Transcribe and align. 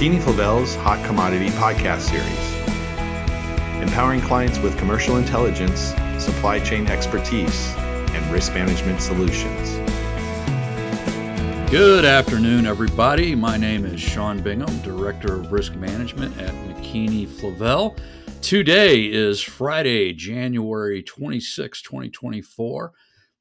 McKeany 0.00 0.22
Flavell's 0.22 0.76
Hot 0.76 1.04
Commodity 1.04 1.50
podcast 1.50 2.08
series, 2.08 3.82
empowering 3.82 4.22
clients 4.22 4.58
with 4.58 4.78
commercial 4.78 5.18
intelligence, 5.18 5.92
supply 6.18 6.58
chain 6.58 6.86
expertise, 6.86 7.74
and 7.76 8.32
risk 8.32 8.54
management 8.54 9.02
solutions. 9.02 9.76
Good 11.70 12.06
afternoon, 12.06 12.64
everybody. 12.64 13.34
My 13.34 13.58
name 13.58 13.84
is 13.84 14.00
Shawn 14.00 14.40
Bingham, 14.40 14.74
Director 14.78 15.34
of 15.34 15.52
Risk 15.52 15.74
Management 15.74 16.34
at 16.40 16.54
McKeany 16.54 17.28
Flavel. 17.28 17.94
Today 18.40 19.02
is 19.02 19.42
Friday, 19.42 20.14
January 20.14 21.02
26, 21.02 21.82
2024, 21.82 22.92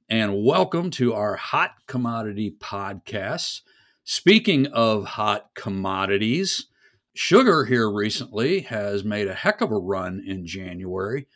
and 0.10 0.44
welcome 0.44 0.92
to 0.92 1.14
our 1.14 1.38
Hot 1.38 1.72
Commodity 1.88 2.54
Podcast. 2.60 3.62
Speaking 4.12 4.66
of 4.66 5.06
hot 5.06 5.52
commodities, 5.54 6.66
sugar 7.14 7.66
here 7.66 7.88
recently 7.88 8.62
has 8.62 9.04
made 9.04 9.28
a 9.28 9.36
heck 9.36 9.62
of 9.62 9.70
a 9.70 9.78
run 9.78 10.24
in 10.26 10.48
January 10.48 11.28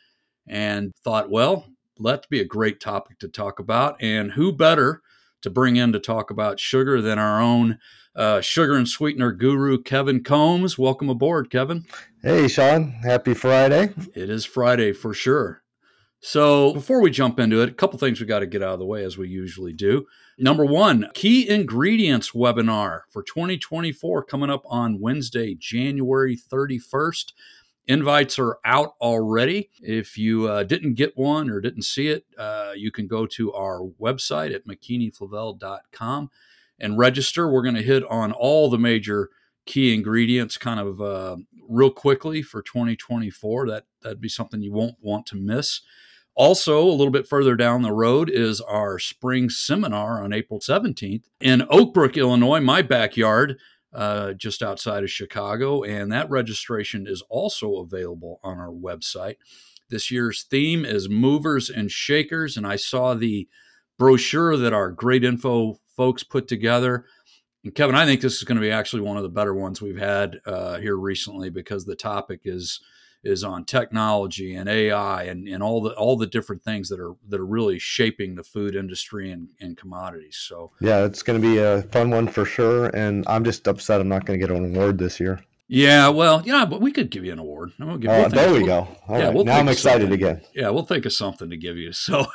and 0.44 0.92
thought, 1.04 1.30
well, 1.30 1.68
let's 2.00 2.26
be 2.26 2.40
a 2.40 2.44
great 2.44 2.80
topic 2.80 3.20
to 3.20 3.28
talk 3.28 3.60
about. 3.60 4.02
And 4.02 4.32
who 4.32 4.50
better 4.50 5.02
to 5.42 5.50
bring 5.50 5.76
in 5.76 5.92
to 5.92 6.00
talk 6.00 6.32
about 6.32 6.58
sugar 6.58 7.00
than 7.00 7.16
our 7.16 7.40
own 7.40 7.78
uh, 8.16 8.40
sugar 8.40 8.74
and 8.74 8.88
sweetener 8.88 9.30
guru, 9.30 9.80
Kevin 9.80 10.24
Combs? 10.24 10.76
Welcome 10.76 11.08
aboard, 11.08 11.50
Kevin. 11.50 11.84
Hey, 12.22 12.48
Shawn. 12.48 12.90
Happy 13.04 13.34
Friday. 13.34 13.94
It 14.16 14.28
is 14.28 14.44
Friday 14.44 14.92
for 14.92 15.14
sure. 15.14 15.62
So, 16.18 16.72
before 16.72 17.00
we 17.00 17.12
jump 17.12 17.38
into 17.38 17.60
it, 17.60 17.68
a 17.68 17.74
couple 17.74 18.00
things 18.00 18.18
we 18.18 18.26
got 18.26 18.40
to 18.40 18.46
get 18.46 18.64
out 18.64 18.72
of 18.72 18.78
the 18.80 18.84
way 18.84 19.04
as 19.04 19.16
we 19.16 19.28
usually 19.28 19.72
do. 19.72 20.06
Number 20.38 20.64
one, 20.64 21.08
key 21.14 21.48
ingredients 21.48 22.32
webinar 22.32 23.02
for 23.08 23.22
2024 23.22 24.24
coming 24.24 24.50
up 24.50 24.62
on 24.66 25.00
Wednesday, 25.00 25.54
January 25.54 26.36
31st. 26.36 27.32
Invites 27.86 28.38
are 28.38 28.58
out 28.64 28.94
already. 29.00 29.70
If 29.80 30.18
you 30.18 30.48
uh, 30.48 30.64
didn't 30.64 30.94
get 30.94 31.16
one 31.16 31.50
or 31.50 31.60
didn't 31.60 31.82
see 31.82 32.08
it, 32.08 32.24
uh, 32.36 32.72
you 32.74 32.90
can 32.90 33.06
go 33.06 33.26
to 33.26 33.52
our 33.52 33.82
website 34.00 34.54
at 34.54 34.66
mckeanyflavell.com 34.66 36.30
and 36.80 36.98
register. 36.98 37.48
We're 37.48 37.62
going 37.62 37.74
to 37.76 37.82
hit 37.82 38.02
on 38.04 38.32
all 38.32 38.70
the 38.70 38.78
major 38.78 39.30
key 39.66 39.94
ingredients 39.94 40.58
kind 40.58 40.80
of 40.80 41.00
uh, 41.00 41.36
real 41.68 41.90
quickly 41.90 42.42
for 42.42 42.62
2024. 42.62 43.68
That, 43.68 43.84
that'd 44.02 44.20
be 44.20 44.28
something 44.28 44.62
you 44.62 44.72
won't 44.72 44.96
want 45.00 45.26
to 45.26 45.36
miss. 45.36 45.82
Also, 46.36 46.82
a 46.82 46.90
little 46.90 47.12
bit 47.12 47.28
further 47.28 47.54
down 47.54 47.82
the 47.82 47.92
road 47.92 48.28
is 48.28 48.60
our 48.60 48.98
spring 48.98 49.48
seminar 49.48 50.22
on 50.22 50.32
April 50.32 50.58
17th 50.58 51.22
in 51.40 51.64
Oak 51.70 51.94
Brook, 51.94 52.16
Illinois, 52.16 52.58
my 52.58 52.82
backyard, 52.82 53.56
uh, 53.92 54.32
just 54.32 54.60
outside 54.60 55.04
of 55.04 55.10
Chicago. 55.10 55.84
And 55.84 56.10
that 56.10 56.28
registration 56.28 57.06
is 57.06 57.22
also 57.30 57.76
available 57.76 58.40
on 58.42 58.58
our 58.58 58.72
website. 58.72 59.36
This 59.90 60.10
year's 60.10 60.42
theme 60.42 60.84
is 60.84 61.08
movers 61.08 61.70
and 61.70 61.88
shakers. 61.88 62.56
And 62.56 62.66
I 62.66 62.76
saw 62.76 63.14
the 63.14 63.48
brochure 63.96 64.56
that 64.56 64.72
our 64.72 64.90
great 64.90 65.22
info 65.22 65.78
folks 65.96 66.24
put 66.24 66.48
together. 66.48 67.04
And 67.62 67.72
Kevin, 67.72 67.94
I 67.94 68.06
think 68.06 68.20
this 68.20 68.36
is 68.36 68.42
going 68.42 68.56
to 68.56 68.60
be 68.60 68.72
actually 68.72 69.02
one 69.02 69.16
of 69.16 69.22
the 69.22 69.28
better 69.28 69.54
ones 69.54 69.80
we've 69.80 69.98
had 69.98 70.40
uh, 70.46 70.78
here 70.78 70.96
recently 70.96 71.48
because 71.48 71.84
the 71.84 71.94
topic 71.94 72.40
is 72.44 72.80
is 73.24 73.42
on 73.42 73.64
technology 73.64 74.54
and 74.54 74.68
AI 74.68 75.24
and, 75.24 75.48
and 75.48 75.62
all 75.62 75.80
the 75.80 75.94
all 75.94 76.16
the 76.16 76.26
different 76.26 76.62
things 76.62 76.88
that 76.88 77.00
are 77.00 77.14
that 77.28 77.40
are 77.40 77.46
really 77.46 77.78
shaping 77.78 78.34
the 78.34 78.42
food 78.42 78.76
industry 78.76 79.30
and, 79.30 79.48
and 79.60 79.76
commodities. 79.76 80.36
So 80.36 80.72
yeah, 80.80 81.04
it's 81.04 81.22
going 81.22 81.40
to 81.40 81.46
be 81.46 81.58
a 81.58 81.82
fun 81.84 82.10
one 82.10 82.28
for 82.28 82.44
sure. 82.44 82.86
And 82.88 83.24
I'm 83.26 83.44
just 83.44 83.66
upset 83.66 84.00
I'm 84.00 84.08
not 84.08 84.26
going 84.26 84.38
to 84.38 84.46
get 84.46 84.54
an 84.54 84.76
award 84.76 84.98
this 84.98 85.18
year. 85.18 85.40
Yeah, 85.66 86.08
well, 86.08 86.42
yeah, 86.44 86.66
but 86.66 86.82
we 86.82 86.92
could 86.92 87.10
give 87.10 87.24
you 87.24 87.32
an 87.32 87.38
award. 87.38 87.72
We'll 87.78 87.96
give, 87.96 88.10
we'll 88.10 88.26
uh, 88.26 88.28
there 88.28 88.52
we 88.52 88.58
we'll, 88.58 88.66
go. 88.66 88.88
All 89.08 89.18
yeah, 89.18 89.24
right. 89.26 89.34
we'll 89.34 89.44
now 89.44 89.58
I'm 89.58 89.68
excited 89.68 90.12
again. 90.12 90.42
Yeah, 90.54 90.68
we'll 90.68 90.84
think 90.84 91.06
of 91.06 91.12
something 91.14 91.48
to 91.50 91.56
give 91.56 91.78
you. 91.78 91.92
So 92.04 92.26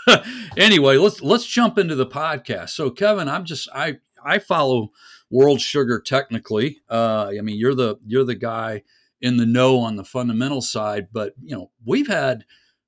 anyway, 0.57 0.97
let's 0.97 1.21
let's 1.21 1.45
jump 1.45 1.77
into 1.77 1.94
the 1.94 2.07
podcast. 2.07 2.69
So 2.69 2.89
Kevin, 2.89 3.29
I'm 3.29 3.45
just 3.45 3.69
I 3.73 3.97
I 4.25 4.39
follow 4.39 4.91
World 5.29 5.61
Sugar 5.61 6.00
technically. 6.00 6.81
Uh, 6.89 7.31
I 7.38 7.41
mean, 7.41 7.57
you're 7.57 7.75
the 7.75 7.97
you're 8.06 8.25
the 8.25 8.35
guy 8.35 8.83
in 9.22 9.38
the 9.38 9.46
know 9.46 9.80
on 9.80 9.96
the 9.96 10.03
fundamental 10.03 10.62
side, 10.62 11.07
but 11.12 11.34
you 11.41 11.56
know 11.56 11.72
we've 11.85 12.07
had 12.07 12.46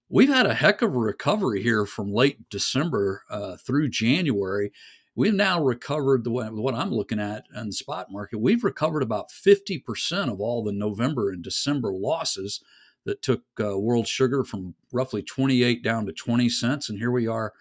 we've 0.10 0.30
had 0.30 0.46
a 0.46 0.54
heck 0.54 0.82
of 0.82 0.94
a 0.94 1.00
recovery 1.00 1.62
here 1.62 1.86
from 1.86 2.14
late 2.14 2.50
December 2.50 3.24
uh, 3.30 3.58
through 3.58 3.90
January. 3.90 4.72
We've 5.16 5.34
now 5.34 5.62
recovered 5.62 6.24
the 6.24 6.32
what 6.32 6.76
I'm 6.76 6.92
looking 6.92 7.20
at 7.20 7.46
in 7.56 7.68
the 7.68 7.74
spot 7.74 8.12
market. 8.12 8.40
We've 8.40 8.64
recovered 8.64 9.04
about 9.04 9.30
50% 9.30 10.32
of 10.32 10.40
all 10.40 10.64
the 10.64 10.72
November 10.72 11.32
and 11.32 11.44
December 11.44 11.92
losses 11.94 12.62
that 13.06 13.22
took 13.22 13.42
uh, 13.60 13.78
world 13.78 14.08
sugar 14.08 14.44
from 14.44 14.76
roughly 14.94 15.24
28 15.24 15.84
down 15.84 16.06
to 16.06 16.14
20 16.14 16.48
cents, 16.50 16.90
and 16.90 16.98
here 16.98 17.12
we 17.12 17.28
are 17.28 17.54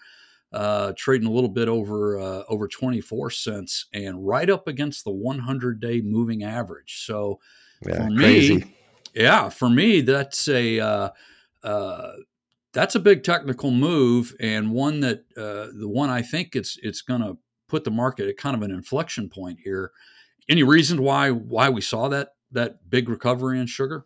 uh, 0.52 0.92
trading 0.96 1.28
a 1.28 1.32
little 1.32 1.50
bit 1.50 1.68
over 1.68 2.18
uh, 2.18 2.42
over 2.48 2.66
24 2.66 3.30
cents 3.30 3.86
and 3.92 4.26
right 4.26 4.50
up 4.50 4.66
against 4.66 5.04
the 5.04 5.10
100 5.10 5.80
day 5.80 6.00
moving 6.00 6.42
average. 6.42 7.04
So 7.04 7.40
yeah, 7.86 8.06
for 8.06 8.14
crazy. 8.14 8.54
me, 8.56 8.76
yeah, 9.14 9.48
for 9.48 9.68
me, 9.68 10.00
that's 10.00 10.48
a 10.48 10.80
uh, 10.80 11.08
uh, 11.62 12.12
that's 12.72 12.94
a 12.94 13.00
big 13.00 13.24
technical 13.24 13.70
move 13.70 14.34
and 14.40 14.70
one 14.70 15.00
that 15.00 15.24
uh, 15.36 15.66
the 15.78 15.88
one 15.88 16.10
I 16.10 16.22
think 16.22 16.54
it's 16.54 16.78
it's 16.82 17.02
going 17.02 17.22
to 17.22 17.38
put 17.68 17.84
the 17.84 17.90
market 17.90 18.28
at 18.28 18.36
kind 18.36 18.56
of 18.56 18.62
an 18.62 18.70
inflection 18.70 19.28
point 19.28 19.60
here. 19.64 19.92
Any 20.48 20.62
reason 20.62 21.02
why 21.02 21.30
why 21.30 21.68
we 21.68 21.80
saw 21.80 22.08
that 22.08 22.30
that 22.52 22.90
big 22.90 23.08
recovery 23.08 23.58
in 23.58 23.66
sugar? 23.66 24.04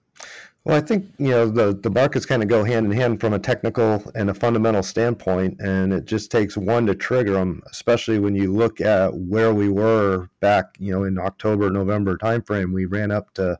Well, 0.65 0.79
I 0.79 0.81
think 0.81 1.13
you 1.19 1.29
know 1.29 1.47
the 1.51 1.75
the 1.75 1.91
markets 1.91 2.25
kind 2.25 2.43
of 2.43 2.49
go 2.49 2.65
hand 2.65 2.87
in 2.87 2.93
hand 2.93 3.21
from 3.21 3.35
a 3.35 3.39
technical 3.39 4.03
and 4.15 4.31
a 4.31 4.35
fundamental 4.35 4.83
standpoint, 4.83 5.61
and 5.61 5.93
it 5.93 6.07
just 6.07 6.31
takes 6.31 6.57
one 6.57 6.87
to 6.87 6.95
trigger 6.95 7.35
them. 7.35 7.63
Especially 7.71 8.19
when 8.19 8.35
you 8.35 8.51
look 8.51 8.81
at 8.81 9.15
where 9.15 9.53
we 9.53 9.69
were 9.69 10.31
back, 10.41 10.77
you 10.79 10.93
know, 10.93 11.05
in 11.05 11.19
October, 11.19 11.71
November 11.71 12.17
timeframe, 12.17 12.73
we 12.73 12.87
ran 12.87 13.11
up 13.11 13.35
to 13.35 13.59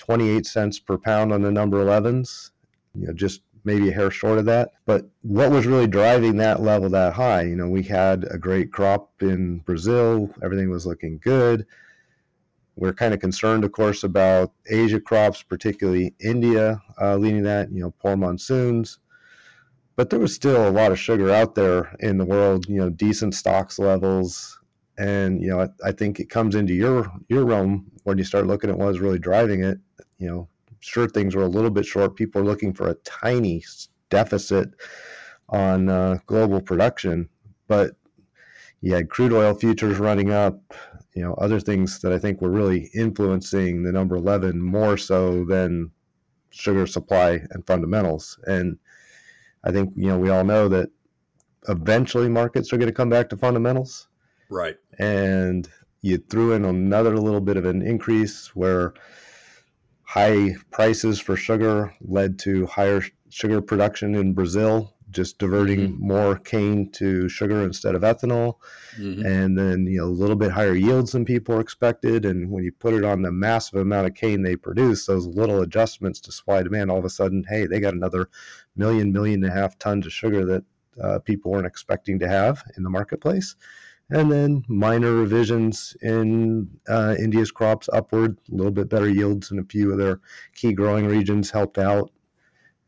28 0.00 0.46
cents 0.46 0.78
per 0.78 0.96
pound 0.96 1.30
on 1.30 1.42
the 1.42 1.50
number 1.50 1.84
11s, 1.84 2.50
you 2.94 3.06
know, 3.06 3.12
just 3.12 3.42
maybe 3.64 3.90
a 3.90 3.92
hair 3.92 4.10
short 4.10 4.38
of 4.38 4.46
that. 4.46 4.70
But 4.86 5.06
what 5.20 5.50
was 5.50 5.66
really 5.66 5.86
driving 5.86 6.38
that 6.38 6.62
level 6.62 6.88
that 6.88 7.12
high? 7.12 7.42
You 7.42 7.54
know, 7.54 7.68
we 7.68 7.82
had 7.82 8.24
a 8.30 8.38
great 8.38 8.72
crop 8.72 9.10
in 9.20 9.58
Brazil, 9.58 10.30
everything 10.42 10.70
was 10.70 10.86
looking 10.86 11.20
good. 11.22 11.66
We're 12.76 12.94
kind 12.94 13.12
of 13.12 13.20
concerned, 13.20 13.62
of 13.62 13.72
course, 13.72 14.02
about 14.02 14.52
Asia 14.66 15.00
crops, 15.00 15.42
particularly 15.42 16.14
India 16.18 16.80
uh, 16.98 17.16
leading 17.16 17.42
that, 17.42 17.70
you 17.70 17.82
know, 17.82 17.90
poor 17.90 18.16
monsoons. 18.16 19.00
But 19.96 20.08
there 20.08 20.18
was 20.18 20.34
still 20.34 20.66
a 20.66 20.70
lot 20.70 20.92
of 20.92 20.98
sugar 20.98 21.30
out 21.30 21.54
there 21.54 21.94
in 22.00 22.16
the 22.16 22.24
world, 22.24 22.66
you 22.70 22.76
know, 22.76 22.88
decent 22.88 23.34
stocks 23.34 23.78
levels, 23.78 24.58
and 24.98 25.40
you 25.40 25.48
know 25.48 25.60
I, 25.60 25.88
I, 25.88 25.92
think 25.92 26.20
it 26.20 26.28
comes 26.28 26.54
into 26.54 26.74
your 26.74 27.10
your 27.28 27.44
realm 27.44 27.90
when 28.04 28.18
you 28.18 28.24
start 28.24 28.46
looking 28.46 28.70
at 28.70 28.78
what 28.78 28.90
is 28.90 29.00
really 29.00 29.18
driving 29.18 29.64
it. 29.64 29.78
You 30.18 30.28
know 30.28 30.48
sure 30.80 31.08
things 31.08 31.34
were 31.34 31.42
a 31.42 31.48
little 31.48 31.70
bit 31.70 31.86
short. 31.86 32.16
People 32.16 32.40
are 32.42 32.44
looking 32.44 32.72
for 32.72 32.88
a 32.88 32.94
tiny 33.04 33.62
deficit 34.10 34.70
on 35.48 35.88
uh, 35.88 36.18
global 36.26 36.60
production 36.60 37.28
but 37.70 37.92
you 38.80 38.92
had 38.92 39.08
crude 39.08 39.32
oil 39.32 39.54
futures 39.54 39.98
running 39.98 40.30
up 40.30 40.74
you 41.14 41.22
know 41.22 41.34
other 41.34 41.60
things 41.60 42.00
that 42.00 42.12
i 42.12 42.18
think 42.18 42.40
were 42.40 42.50
really 42.50 42.90
influencing 42.94 43.82
the 43.82 43.92
number 43.92 44.16
11 44.16 44.60
more 44.60 44.96
so 44.96 45.44
than 45.44 45.90
sugar 46.52 46.84
supply 46.84 47.40
and 47.50 47.66
fundamentals. 47.66 48.38
And 48.46 48.76
i 49.64 49.70
think 49.70 49.92
you 49.96 50.08
know 50.08 50.18
we 50.18 50.30
all 50.30 50.44
know 50.44 50.68
that 50.68 50.90
eventually 51.68 52.28
markets 52.28 52.72
are 52.72 52.78
going 52.78 52.88
to 52.88 53.00
come 53.00 53.10
back 53.10 53.28
to 53.30 53.36
fundamentals 53.36 54.08
Right. 54.50 54.76
And 54.98 55.68
you 56.02 56.18
threw 56.18 56.52
in 56.52 56.64
another 56.64 57.16
little 57.16 57.40
bit 57.40 57.56
of 57.56 57.64
an 57.64 57.82
increase 57.82 58.54
where 58.54 58.94
high 60.02 60.56
prices 60.70 61.20
for 61.20 61.36
sugar 61.36 61.94
led 62.00 62.38
to 62.40 62.66
higher 62.66 63.02
sugar 63.28 63.60
production 63.60 64.16
in 64.16 64.32
Brazil, 64.32 64.92
just 65.10 65.38
diverting 65.38 65.92
mm-hmm. 65.92 66.08
more 66.08 66.36
cane 66.36 66.90
to 66.90 67.28
sugar 67.28 67.62
instead 67.62 67.94
of 67.94 68.02
ethanol. 68.02 68.54
Mm-hmm. 68.98 69.24
And 69.24 69.58
then, 69.58 69.86
you 69.86 69.98
know, 69.98 70.06
a 70.06 70.06
little 70.06 70.36
bit 70.36 70.50
higher 70.50 70.74
yields 70.74 71.12
than 71.12 71.24
people 71.24 71.60
expected. 71.60 72.24
And 72.24 72.50
when 72.50 72.64
you 72.64 72.72
put 72.72 72.94
it 72.94 73.04
on 73.04 73.22
the 73.22 73.30
massive 73.30 73.80
amount 73.80 74.08
of 74.08 74.14
cane 74.14 74.42
they 74.42 74.56
produce, 74.56 75.06
those 75.06 75.26
little 75.26 75.60
adjustments 75.60 76.20
to 76.22 76.32
supply 76.32 76.62
demand, 76.62 76.90
all 76.90 76.98
of 76.98 77.04
a 77.04 77.10
sudden, 77.10 77.44
hey, 77.48 77.66
they 77.66 77.78
got 77.78 77.94
another 77.94 78.28
million, 78.74 79.12
million 79.12 79.44
and 79.44 79.52
a 79.52 79.54
half 79.54 79.78
tons 79.78 80.06
of 80.06 80.12
sugar 80.12 80.44
that 80.44 80.64
uh, 81.00 81.18
people 81.20 81.52
weren't 81.52 81.66
expecting 81.66 82.18
to 82.18 82.28
have 82.28 82.64
in 82.76 82.82
the 82.82 82.90
marketplace 82.90 83.54
and 84.10 84.30
then 84.30 84.64
minor 84.68 85.12
revisions 85.12 85.96
in 86.02 86.68
uh, 86.88 87.14
India's 87.18 87.50
crops 87.50 87.88
upward, 87.92 88.36
a 88.50 88.54
little 88.54 88.72
bit 88.72 88.88
better 88.88 89.08
yields 89.08 89.50
in 89.50 89.58
a 89.58 89.64
few 89.64 89.92
of 89.92 89.98
their 89.98 90.20
key 90.54 90.72
growing 90.72 91.06
regions 91.06 91.50
helped 91.50 91.78
out. 91.78 92.10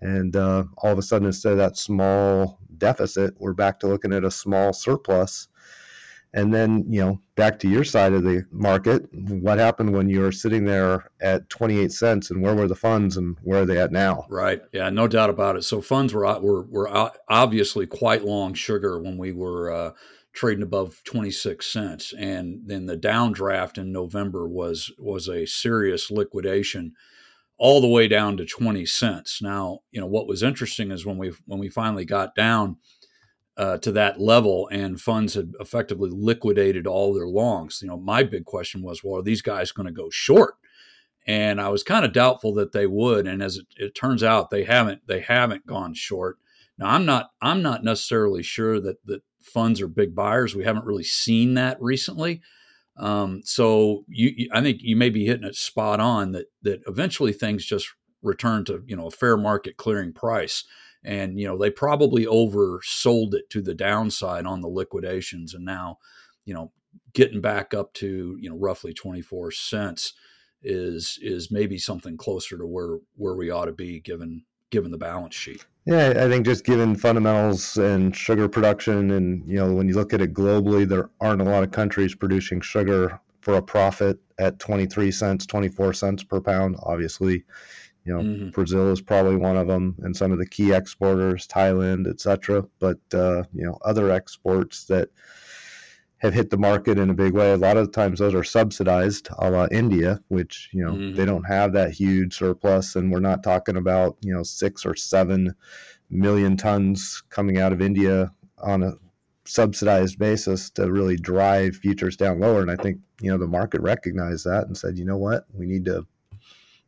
And 0.01 0.35
uh, 0.35 0.65
all 0.79 0.93
of 0.93 0.99
a 0.99 1.03
sudden, 1.03 1.27
instead 1.27 1.53
of 1.53 1.59
that 1.59 1.77
small 1.77 2.59
deficit, 2.79 3.35
we're 3.39 3.53
back 3.53 3.79
to 3.81 3.87
looking 3.87 4.13
at 4.13 4.25
a 4.25 4.31
small 4.31 4.73
surplus. 4.73 5.47
And 6.35 6.53
then, 6.53 6.85
you 6.89 7.01
know, 7.01 7.21
back 7.37 7.59
to 7.61 7.69
your 7.69 7.85
side 7.85 8.15
of 8.15 8.25
the 8.25 8.45
market, 8.51 9.07
what 9.13 9.59
happened 9.59 9.93
when 9.93 10.09
you 10.09 10.21
were 10.21 10.33
sitting 10.33 10.65
there 10.65 11.11
at 11.21 11.49
28 11.51 11.93
cents 11.93 12.31
and 12.31 12.43
where 12.43 12.55
were 12.55 12.67
the 12.67 12.75
funds 12.75 13.19
and 13.19 13.37
where 13.43 13.63
are 13.63 13.67
they 13.67 13.79
at 13.79 13.93
now? 13.93 14.25
Right. 14.31 14.63
Yeah, 14.73 14.89
no 14.89 15.07
doubt 15.07 15.29
about 15.29 15.57
it. 15.57 15.63
So 15.63 15.83
funds 15.83 16.15
were 16.15 16.41
were, 16.41 16.63
were 16.63 17.13
obviously 17.29 17.87
quite 17.87 18.25
long 18.25 18.55
sugar 18.55 18.99
when 18.99 19.19
we 19.19 19.33
were 19.33 19.71
uh, 19.71 19.93
trading 20.33 20.63
above 20.63 21.03
26 21.05 21.67
cents 21.67 22.15
and 22.19 22.61
then 22.65 22.87
the 22.87 22.97
downdraft 22.97 23.77
in 23.77 23.93
November 23.93 24.49
was 24.49 24.91
was 24.99 25.29
a 25.29 25.47
serious 25.47 26.11
liquidation 26.11 26.95
all 27.59 27.81
the 27.81 27.89
way 27.89 28.09
down 28.09 28.37
to 28.37 28.45
20 28.45 28.85
cents. 28.87 29.41
Now, 29.41 29.81
you 29.93 30.01
know, 30.01 30.07
what 30.07 30.27
was 30.27 30.43
interesting 30.43 30.91
is 30.91 31.07
when 31.07 31.17
we 31.17 31.33
when 31.47 31.61
we 31.61 31.69
finally 31.69 32.05
got 32.05 32.35
down 32.35 32.79
uh, 33.57 33.79
to 33.79 33.93
that 33.93 34.21
level 34.21 34.69
and 34.73 35.01
funds 35.01 35.35
had 35.35 35.53
effectively 35.61 36.11
liquidated 36.13 36.87
all 36.87 37.15
their 37.15 37.29
longs. 37.29 37.81
You 37.83 37.89
know, 37.89 37.99
my 37.99 38.23
big 38.23 38.47
question 38.47 38.83
was, 38.83 39.05
well, 39.05 39.21
are 39.21 39.23
these 39.23 39.43
guys 39.43 39.73
going 39.73 39.87
to 39.87 39.93
go 39.93 40.11
short? 40.11 40.55
And 41.27 41.61
I 41.61 41.69
was 41.69 41.85
kind 41.85 42.05
of 42.05 42.13
doubtful 42.13 42.55
that 42.55 42.73
they 42.73 42.87
would. 42.87 43.29
And 43.29 43.43
as 43.43 43.59
it, 43.59 43.67
it, 43.77 43.95
turns 43.95 44.25
out, 44.25 44.51
they 44.51 44.65
haven't. 44.65 45.07
They 45.07 45.21
haven't 45.21 45.67
gone 45.67 45.95
short. 45.95 46.39
Now, 46.79 46.87
I'm 46.89 47.07
not. 47.07 47.31
I'm 47.41 47.63
not 47.63 47.85
necessarily 47.85 48.43
sure 48.43 48.81
that 48.81 48.97
that 49.07 49.23
funds 49.45 49.81
are 49.81 49.89
big 49.89 50.15
buyers. 50.15 50.55
We 50.55 50.65
haven't 50.65 50.85
really 50.85 51.05
seen 51.05 51.55
that 51.55 51.81
recently. 51.81 52.41
Um, 52.97 53.41
so 53.45 54.05
you, 54.09 54.49
I 54.53 54.61
think 54.61 54.79
you 54.83 54.97
may 54.97 55.09
be 55.09 55.25
hitting 55.25 55.47
it 55.47 55.57
spot 55.57 55.99
on 56.01 56.33
that 56.33 56.47
that 56.63 56.83
eventually 56.87 57.33
things 57.33 57.65
just 57.65 57.89
return 58.23 58.65
to 58.67 58.83
you 58.87 58.97
know 58.97 59.07
a 59.07 59.11
fair 59.11 59.37
market 59.37 59.77
clearing 59.77 60.13
price 60.13 60.65
and 61.05 61.39
you 61.39 61.47
know 61.47 61.59
they 61.59 61.71
probably 61.71 62.27
oversold 62.27 63.35
it 63.35 63.51
to 63.51 63.61
the 63.61 63.75
downside 63.75 64.47
on 64.47 64.61
the 64.61 64.69
liquidations 64.69 65.55
and 65.55 65.65
now 65.65 65.99
you 66.45 66.55
know 66.55 66.71
getting 67.13 67.41
back 67.41 67.75
up 67.75 67.93
to 67.95 68.37
you 68.41 68.49
know 68.49 68.57
roughly 68.57 68.93
24 68.93 69.51
cents 69.51 70.15
is 70.63 71.19
is 71.21 71.51
maybe 71.51 71.79
something 71.79 72.17
closer 72.17 72.57
to 72.57 72.67
where 72.67 72.99
where 73.17 73.35
we 73.35 73.51
ought 73.51 73.65
to 73.65 73.73
be 73.73 73.99
given 74.01 74.45
given 74.71 74.91
the 74.91 74.99
balance 74.99 75.35
sheet 75.35 75.65
yeah 75.85 76.09
i 76.17 76.29
think 76.29 76.45
just 76.45 76.65
given 76.65 76.95
fundamentals 76.95 77.77
and 77.77 78.15
sugar 78.15 78.49
production 78.49 79.11
and 79.13 79.49
you 79.49 79.57
know 79.57 79.73
when 79.73 79.89
you 79.89 79.95
look 79.95 80.13
at 80.13 80.21
it 80.21 80.33
globally 80.33 80.87
there 80.87 81.11
aren't 81.21 81.41
a 81.41 81.45
lot 81.45 81.63
of 81.63 81.71
countries 81.71 82.15
producing 82.15 82.61
sugar 82.61 83.21
for 83.41 83.55
a 83.55 83.63
profit 83.63 84.19
at 84.39 84.59
23 84.59 85.11
cents 85.11 85.47
24 85.47 85.93
cents 85.93 86.23
per 86.23 86.41
pound 86.41 86.77
obviously 86.83 87.45
you 88.05 88.13
know, 88.13 88.23
mm-hmm. 88.23 88.51
Brazil 88.51 88.91
is 88.91 89.01
probably 89.01 89.37
one 89.37 89.57
of 89.57 89.69
them, 89.69 89.95
and 90.03 90.17
some 90.17 90.33
of 90.33 90.39
the 90.39 90.47
key 90.47 90.73
exporters, 90.73 91.47
Thailand, 91.47 92.09
etc. 92.09 92.67
But 92.81 92.99
uh, 93.15 93.45
you 93.55 93.65
know, 93.65 93.79
other 93.83 94.11
exports 94.11 94.85
that 94.85 95.09
have 96.23 96.33
hit 96.33 96.51
the 96.51 96.57
market 96.57 96.99
in 96.99 97.11
a 97.11 97.15
big 97.15 97.35
way. 97.35 97.53
A 97.53 97.57
lot 97.57 97.77
of 97.77 97.87
the 97.87 97.93
times, 97.93 98.21
those 98.21 98.35
are 98.35 98.45
subsidized, 98.45 99.29
a 99.39 99.51
la 99.51 99.67
India, 99.73 100.21
which 100.29 100.71
you 100.73 100.85
know 100.85 100.93
mm-hmm. 100.93 101.17
they 101.17 101.25
don't 101.25 101.45
have 101.45 101.73
that 101.73 101.91
huge 101.91 102.39
surplus, 102.39 102.95
and 102.95 103.11
we're 103.11 103.19
not 103.19 103.43
talking 103.43 103.77
about 103.77 104.17
you 104.21 104.33
know 104.33 104.45
six 104.45 104.87
or 104.87 104.95
seven 104.95 105.53
million 106.11 106.57
tons 106.57 107.23
coming 107.31 107.59
out 107.59 107.73
of 107.73 107.83
India 107.83 108.31
on 108.59 108.85
a 108.85 108.93
subsidized 109.45 110.19
basis 110.19 110.71
to 110.71 110.93
really 110.93 111.17
drive 111.17 111.75
futures 111.75 112.17
down 112.17 112.39
lower. 112.39 112.63
And 112.63 112.71
I 112.71 112.77
think 112.77 112.99
you 113.21 113.31
know 113.31 113.39
the 113.39 113.49
market 113.49 113.81
recognized 113.81 114.45
that 114.45 114.69
and 114.69 114.79
said, 114.79 114.97
you 114.97 115.05
know 115.05 115.19
what, 115.19 115.47
we 115.53 115.67
need 115.67 115.85
to 115.87 116.07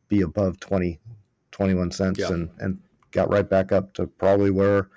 be 0.07 0.21
above 0.21 0.61
20, 0.61 1.01
21 1.51 1.91
cents 1.91 2.21
yeah. 2.21 2.29
and, 2.29 2.51
and 2.61 2.79
got 3.11 3.33
right 3.33 3.49
back 3.49 3.73
up 3.73 3.95
to 3.95 4.07
probably 4.07 4.53
where 4.53 4.91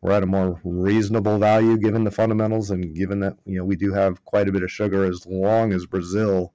we're 0.00 0.12
at 0.12 0.22
a 0.22 0.26
more 0.26 0.60
reasonable 0.64 1.38
value 1.38 1.76
given 1.76 2.04
the 2.04 2.10
fundamentals 2.10 2.70
and 2.70 2.94
given 2.94 3.20
that 3.20 3.36
you 3.44 3.58
know 3.58 3.64
we 3.64 3.76
do 3.76 3.92
have 3.92 4.24
quite 4.24 4.48
a 4.48 4.52
bit 4.52 4.62
of 4.62 4.70
sugar 4.70 5.04
as 5.04 5.26
long 5.26 5.72
as 5.72 5.86
Brazil 5.86 6.52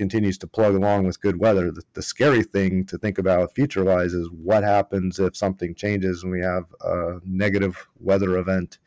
continues 0.00 0.38
to 0.38 0.46
plug 0.46 0.74
along 0.74 1.06
with 1.06 1.20
good 1.20 1.38
weather. 1.38 1.70
The, 1.70 1.82
the 1.92 2.00
scary 2.00 2.42
thing 2.42 2.86
to 2.86 2.96
think 2.96 3.18
about 3.18 3.54
future 3.54 3.84
wise 3.84 4.14
is 4.14 4.30
what 4.30 4.64
happens 4.64 5.18
if 5.18 5.36
something 5.36 5.74
changes 5.74 6.22
and 6.22 6.32
we 6.32 6.40
have 6.40 6.64
a 6.80 7.18
negative 7.22 7.86
weather 7.98 8.38
event 8.38 8.78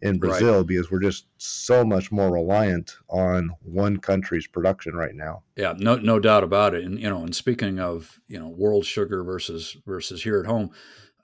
in 0.00 0.18
Brazil 0.18 0.58
right. 0.58 0.66
because 0.66 0.90
we're 0.90 0.98
just 0.98 1.26
so 1.36 1.84
much 1.84 2.10
more 2.10 2.32
reliant 2.32 2.96
on 3.10 3.50
one 3.62 3.98
country's 3.98 4.46
production 4.46 4.94
right 4.94 5.14
now. 5.14 5.42
Yeah, 5.56 5.74
no 5.76 5.96
no 5.96 6.18
doubt 6.18 6.42
about 6.42 6.74
it. 6.74 6.84
And 6.84 6.98
you 6.98 7.10
know, 7.10 7.22
and 7.22 7.36
speaking 7.36 7.78
of, 7.78 8.18
you 8.26 8.38
know, 8.38 8.48
world 8.48 8.86
sugar 8.86 9.22
versus 9.22 9.76
versus 9.84 10.22
here 10.22 10.40
at 10.40 10.46
home, 10.46 10.70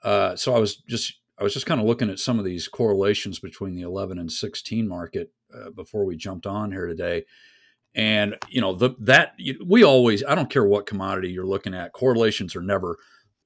uh, 0.03 0.35
so 0.35 0.55
I 0.55 0.59
was 0.59 0.75
just 0.75 1.15
I 1.39 1.43
was 1.43 1.53
just 1.53 1.65
kind 1.65 1.79
of 1.79 1.87
looking 1.87 2.09
at 2.09 2.19
some 2.19 2.37
of 2.37 2.45
these 2.45 2.67
correlations 2.67 3.39
between 3.39 3.75
the 3.75 3.83
11 3.83 4.19
and 4.19 4.31
16 4.31 4.87
market 4.87 5.31
uh, 5.53 5.69
before 5.71 6.05
we 6.05 6.17
jumped 6.17 6.45
on 6.45 6.71
here 6.71 6.85
today. 6.85 7.25
And 7.95 8.37
you 8.49 8.61
know 8.61 8.75
the 8.75 8.91
that 8.99 9.33
we 9.65 9.83
always 9.83 10.23
i 10.23 10.35
don't 10.35 10.51
care 10.51 10.63
what 10.63 10.85
commodity 10.85 11.29
you're 11.31 11.47
looking 11.47 11.73
at 11.73 11.91
correlations 11.91 12.55
are 12.55 12.61
never 12.61 12.97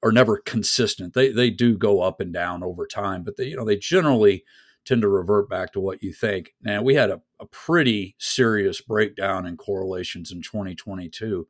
are 0.02 0.12
never 0.12 0.36
consistent. 0.36 1.14
They 1.14 1.30
they 1.32 1.48
do 1.48 1.78
go 1.78 2.02
up 2.02 2.20
and 2.20 2.30
down 2.32 2.62
over 2.62 2.86
time 2.86 3.22
but 3.24 3.36
they 3.36 3.46
you 3.46 3.56
know 3.56 3.64
they 3.64 3.76
generally 3.76 4.44
tend 4.84 5.00
to 5.00 5.08
revert 5.08 5.48
back 5.48 5.72
to 5.72 5.80
what 5.80 6.02
you 6.02 6.12
think. 6.12 6.52
Now 6.60 6.82
we 6.82 6.94
had 6.94 7.08
a, 7.10 7.22
a 7.40 7.46
pretty 7.46 8.16
serious 8.18 8.82
breakdown 8.82 9.46
in 9.46 9.56
correlations 9.56 10.30
in 10.30 10.42
2022 10.42 11.48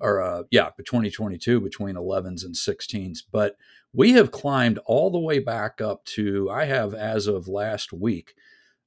or 0.00 0.20
uh, 0.20 0.42
yeah 0.50 0.70
2022 0.78 1.60
between 1.60 1.96
11s 1.96 2.44
and 2.44 2.54
16s 2.54 3.20
but 3.30 3.56
we 3.92 4.12
have 4.12 4.30
climbed 4.30 4.78
all 4.86 5.10
the 5.10 5.18
way 5.18 5.38
back 5.38 5.80
up 5.80 6.04
to 6.04 6.50
i 6.50 6.64
have 6.64 6.94
as 6.94 7.26
of 7.26 7.48
last 7.48 7.92
week 7.92 8.34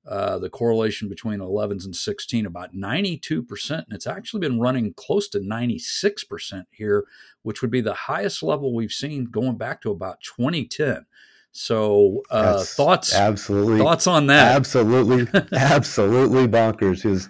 uh, 0.07 0.39
the 0.39 0.49
correlation 0.49 1.07
between 1.07 1.39
11s 1.39 1.85
and 1.85 1.95
16 1.95 2.45
about 2.45 2.73
92%. 2.73 3.69
And 3.69 3.85
it's 3.91 4.07
actually 4.07 4.39
been 4.39 4.59
running 4.59 4.93
close 4.93 5.27
to 5.29 5.39
96% 5.39 6.65
here, 6.71 7.05
which 7.43 7.61
would 7.61 7.69
be 7.69 7.81
the 7.81 7.93
highest 7.93 8.41
level 8.41 8.73
we've 8.73 8.91
seen 8.91 9.25
going 9.25 9.57
back 9.57 9.81
to 9.81 9.91
about 9.91 10.21
2010. 10.21 11.05
So 11.51 12.23
uh, 12.31 12.63
thoughts, 12.63 13.13
absolutely 13.13 13.79
thoughts 13.79 14.07
on 14.07 14.27
that? 14.27 14.55
Absolutely, 14.55 15.27
absolutely 15.51 16.47
bonkers. 16.47 17.03
Because 17.03 17.29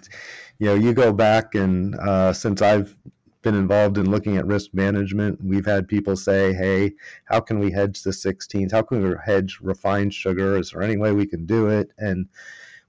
you 0.58 0.66
know, 0.66 0.74
you 0.74 0.92
go 0.92 1.12
back 1.12 1.54
and 1.54 1.94
uh, 1.96 2.32
since 2.32 2.62
I've 2.62 2.96
been 3.42 3.54
involved 3.54 3.96
in 3.98 4.10
looking 4.10 4.36
at 4.36 4.46
risk 4.46 4.70
management, 4.72 5.42
we've 5.42 5.66
had 5.66 5.88
people 5.88 6.16
say, 6.16 6.52
"Hey, 6.52 6.94
how 7.24 7.40
can 7.40 7.58
we 7.58 7.70
hedge 7.70 8.02
the 8.02 8.12
16s? 8.12 8.72
How 8.72 8.82
can 8.82 9.02
we 9.02 9.14
hedge 9.24 9.58
refined 9.62 10.14
sugar? 10.14 10.56
Is 10.56 10.70
there 10.70 10.82
any 10.82 10.96
way 10.96 11.12
we 11.12 11.26
can 11.26 11.46
do 11.46 11.68
it?" 11.68 11.92
And 11.98 12.28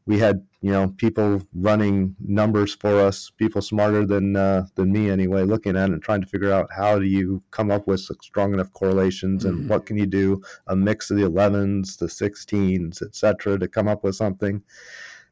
we 0.06 0.20
had 0.20 0.46
you 0.62 0.72
know 0.72 0.90
people 0.98 1.42
running 1.54 2.16
numbers 2.20 2.74
for 2.74 3.00
us, 3.00 3.32
people 3.38 3.62
smarter 3.62 4.06
than 4.06 4.36
uh, 4.36 4.66
than 4.76 4.92
me 4.92 5.10
anyway, 5.10 5.44
looking 5.44 5.76
at 5.78 5.90
it 5.90 5.94
and 5.94 6.02
trying 6.02 6.22
to 6.22 6.28
figure 6.28 6.52
out 6.52 6.70
how 6.76 7.00
do 7.00 7.06
you 7.06 7.42
come 7.52 7.72
up 7.72 7.88
with 7.88 8.02
strong 8.22 8.54
enough 8.54 8.72
correlations 8.74 9.46
and 9.46 9.60
mm-hmm. 9.60 9.68
what 9.70 9.86
can 9.86 9.98
you 9.98 10.06
do 10.06 10.42
a 10.68 10.76
mix 10.76 11.12
of 11.12 11.18
the 11.18 11.24
11s, 11.24 11.98
the 11.98 12.08
16s, 12.08 13.02
etc. 13.02 13.58
to 13.60 13.68
come 13.68 13.88
up 13.88 14.04
with 14.04 14.16
something. 14.16 14.62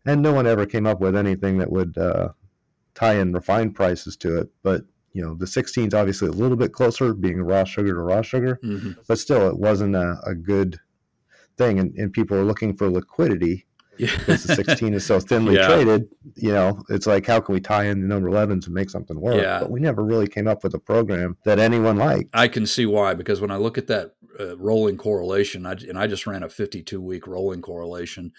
And 0.06 0.22
no 0.22 0.34
one 0.34 0.48
ever 0.48 0.66
came 0.66 0.86
up 0.86 1.02
with 1.02 1.16
anything 1.16 1.58
that 1.58 1.72
would 1.72 1.98
uh, 1.98 2.30
tie 2.96 3.16
in 3.16 3.34
refined 3.34 3.76
prices 3.76 4.16
to 4.18 4.38
it, 4.40 4.50
but 4.64 4.84
you 5.14 5.24
know 5.24 5.36
the 5.36 5.48
16 5.48 5.88
is 5.88 5.94
obviously 5.94 6.28
a 6.28 6.32
little 6.32 6.58
bit 6.58 6.74
closer 6.74 7.14
being 7.14 7.42
raw 7.42 7.64
sugar 7.64 7.94
to 7.94 8.02
raw 8.02 8.22
sugar 8.22 8.60
mm-hmm. 8.64 8.92
but 9.08 9.20
still 9.20 9.48
it 9.48 9.58
wasn't 9.58 9.96
a, 9.96 10.18
a 10.26 10.36
good 10.36 10.80
thing 11.58 11.80
and, 11.80 11.94
and 11.96 12.14
people 12.14 12.38
are 12.38 12.44
looking 12.44 12.76
for 12.76 12.90
liquidity 12.90 13.66
yeah. 14.00 14.18
because 14.18 14.44
the 14.44 14.56
16 14.56 14.94
is 14.94 15.06
so 15.06 15.20
thinly 15.20 15.56
yeah. 15.56 15.68
traded, 15.68 16.08
you 16.36 16.52
know, 16.52 16.82
it's 16.90 17.06
like, 17.06 17.28
how 17.28 17.40
can 17.40 17.54
we 17.54 17.62
tie 17.62 17.86
in 17.86 18.02
the 18.02 18.08
number 18.08 18.30
11s 18.30 18.66
and 18.66 18.74
make 18.74 18.90
something 18.90 19.20
work? 19.20 19.42
Yeah. 19.42 19.60
But 19.60 19.72
we 19.72 19.80
never 19.80 20.04
really 20.04 20.28
came 20.28 20.48
up 20.48 20.64
with 20.64 20.74
a 20.74 20.80
program 20.80 21.38
that 21.44 21.60
anyone 21.60 21.98
liked. 21.98 22.30
I 22.34 22.48
can 22.48 22.66
see 22.66 22.86
why, 22.86 23.14
because 23.14 23.42
when 23.42 23.52
I 23.52 23.58
look 23.58 23.78
at 23.78 23.88
that 23.88 24.16
uh, 24.40 24.58
rolling 24.58 24.98
correlation, 24.98 25.66
I, 25.66 25.74
and 25.74 26.00
I 26.00 26.08
just 26.08 26.26
ran 26.26 26.44
a 26.44 26.50
52 26.50 27.02
week 27.02 27.28
rolling 27.28 27.62
correlation 27.62 28.32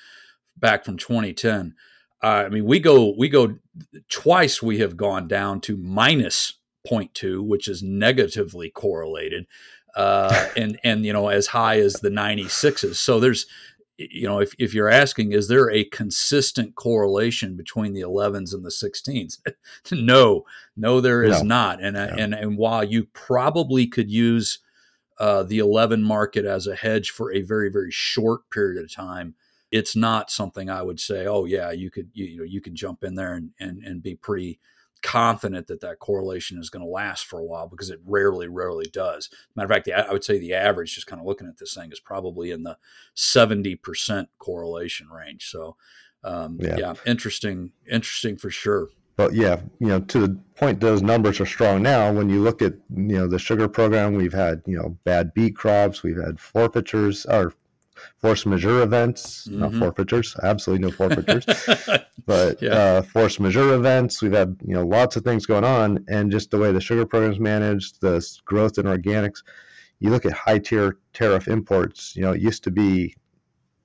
back 0.57 0.85
from 0.85 0.97
2010. 0.97 1.75
Uh, 2.23 2.27
I 2.27 2.49
mean, 2.49 2.65
we 2.65 2.81
go, 2.81 3.15
we 3.17 3.29
go 3.29 3.57
twice, 4.09 4.63
we 4.63 4.79
have 4.79 4.97
gone 4.97 5.29
down 5.29 5.61
to 5.63 5.77
minus 5.77 6.55
0.2, 6.89 7.47
which 7.47 7.69
is 7.69 7.83
negatively 7.83 8.71
correlated. 8.71 9.47
Uh, 9.97 10.49
and 10.57 10.79
and 10.85 11.05
you 11.05 11.13
know 11.13 11.29
as 11.29 11.49
high 11.49 11.81
as 11.81 11.95
the 11.95 12.11
96s 12.11 12.95
so 12.95 13.19
there's 13.19 13.47
you 14.11 14.27
know, 14.27 14.41
if, 14.41 14.55
if 14.59 14.73
you're 14.73 14.89
asking, 14.89 15.33
is 15.33 15.49
there 15.49 15.71
a 15.71 15.85
consistent 15.85 16.75
correlation 16.75 17.57
between 17.57 17.93
the 17.93 18.01
11s 18.01 18.55
and 18.55 18.65
the 18.65 18.71
16s? 18.71 19.39
no, 19.93 20.45
no, 20.77 21.01
there 21.01 21.23
is 21.23 21.43
no. 21.43 21.49
not. 21.49 21.83
And, 21.83 21.97
uh, 21.97 22.09
and, 22.17 22.35
and 22.35 22.57
while 22.57 22.83
you 22.83 23.05
probably 23.13 23.87
could 23.87 24.11
use 24.11 24.61
uh, 25.19 25.43
the 25.43 25.59
11 25.59 26.03
market 26.03 26.47
as 26.47 26.67
a 26.67 26.75
hedge 26.75 27.11
for 27.11 27.33
a 27.33 27.43
very, 27.43 27.71
very 27.71 27.91
short 27.91 28.49
period 28.51 28.83
of 28.83 28.93
time, 28.93 29.35
it's 29.71 29.95
not 29.95 30.31
something 30.31 30.71
I 30.71 30.83
would 30.83 30.99
say, 30.99 31.27
oh 31.27 31.45
yeah, 31.45 31.71
you 31.71 31.91
could, 31.91 32.11
you, 32.15 32.25
you 32.25 32.39
know, 32.39 32.45
you 32.45 32.61
can 32.61 32.75
jump 32.75 33.05
in 33.05 33.15
there 33.15 33.35
and, 33.35 33.51
and, 33.61 33.85
and 33.85 34.03
be 34.03 34.15
pretty, 34.15 34.59
confident 35.03 35.67
that 35.69 35.81
that 35.81 35.99
correlation 35.99 36.59
is 36.59 36.71
going 36.71 36.85
to 36.85 36.91
last 36.91 37.25
for 37.27 37.39
a 37.39 37.45
while 37.45 37.69
because 37.69 37.91
it 37.91 38.01
rarely, 38.05 38.49
rarely 38.49 38.87
does. 38.93 39.31
Matter 39.57 39.67
of 39.67 39.71
fact, 39.71 39.85
the, 39.87 39.93
I 39.95 40.13
would 40.13 40.25
say 40.25 40.39
the 40.39 40.55
average, 40.55 40.95
just 40.95 41.07
kind 41.07 41.21
of 41.21 41.27
looking 41.27 41.49
at 41.49 41.59
this 41.59 41.75
thing, 41.75 41.91
is 41.93 42.01
probably 42.01 42.51
in 42.51 42.63
the 42.63 42.77
70% 43.17 44.27
correlation 44.39 45.09
range. 45.09 45.49
So, 45.51 45.77
Um, 46.23 46.59
yeah. 46.61 46.77
yeah, 46.77 46.95
interesting, 47.07 47.73
interesting 47.91 48.37
for 48.37 48.51
sure. 48.51 48.89
But 49.17 49.35
yeah, 49.35 49.61
you 49.79 49.89
know, 49.89 50.01
to 50.01 50.19
the 50.27 50.39
point, 50.55 50.81
those 50.81 51.03
numbers 51.03 51.41
are 51.41 51.47
strong 51.47 51.83
now. 51.83 52.11
When 52.13 52.31
you 52.31 52.41
look 52.41 52.63
at 52.63 52.73
you 52.95 53.19
know 53.19 53.27
the 53.27 53.39
sugar 53.39 53.69
program, 53.69 54.15
we've 54.15 54.33
had 54.33 54.63
you 54.67 54.79
know 54.79 54.97
bad 55.05 55.35
beet 55.35 55.57
crops, 55.57 56.03
we've 56.03 56.17
had 56.21 56.41
forfeitures 56.41 57.27
or 57.27 57.53
force 58.19 58.47
majeure 58.47 58.83
events, 58.83 59.47
mm-hmm. 59.47 59.61
not 59.61 59.75
forfeitures, 59.75 60.37
absolutely 60.43 60.87
no 60.87 60.93
forfeitures, 60.93 61.45
but 62.27 62.61
yeah. 62.61 62.71
uh, 62.71 63.03
force 63.03 63.41
majeure 63.41 63.75
events. 63.75 64.23
We've 64.23 64.33
had 64.33 64.57
you 64.67 64.75
know 64.75 64.87
lots 64.87 65.17
of 65.17 65.25
things 65.25 65.47
going 65.47 65.65
on, 65.65 66.05
and 66.09 66.31
just 66.31 66.51
the 66.51 66.59
way 66.59 66.73
the 66.73 66.81
sugar 66.81 67.07
program 67.07 67.33
is 67.33 67.41
managed, 67.41 68.01
the 68.01 68.25
growth 68.45 68.79
in 68.79 68.87
organics. 68.87 69.43
You 69.99 70.11
look 70.11 70.25
at 70.25 70.33
high 70.33 70.59
tier 70.59 70.97
tariff 71.13 71.47
imports. 71.47 72.17
You 72.17 72.23
know, 72.23 72.33
it 72.33 72.41
used 72.41 72.65
to 72.65 72.71
be 72.71 73.15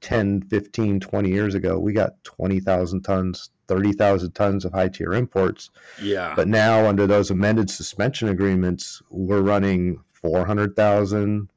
10, 0.05 0.43
15, 0.43 0.99
20 0.99 1.29
years 1.29 1.55
ago, 1.55 1.79
we 1.79 1.91
got 1.91 2.23
20,000 2.23 3.01
tons, 3.01 3.49
30,000 3.67 4.31
tons 4.33 4.63
of 4.63 4.71
high 4.71 4.87
tier 4.87 5.13
imports. 5.13 5.71
Yeah. 5.99 6.33
But 6.35 6.47
now, 6.47 6.85
under 6.85 7.07
those 7.07 7.31
amended 7.31 7.71
suspension 7.71 8.29
agreements, 8.29 9.01
we're 9.09 9.41
running 9.41 9.99
400,000. 10.11 11.49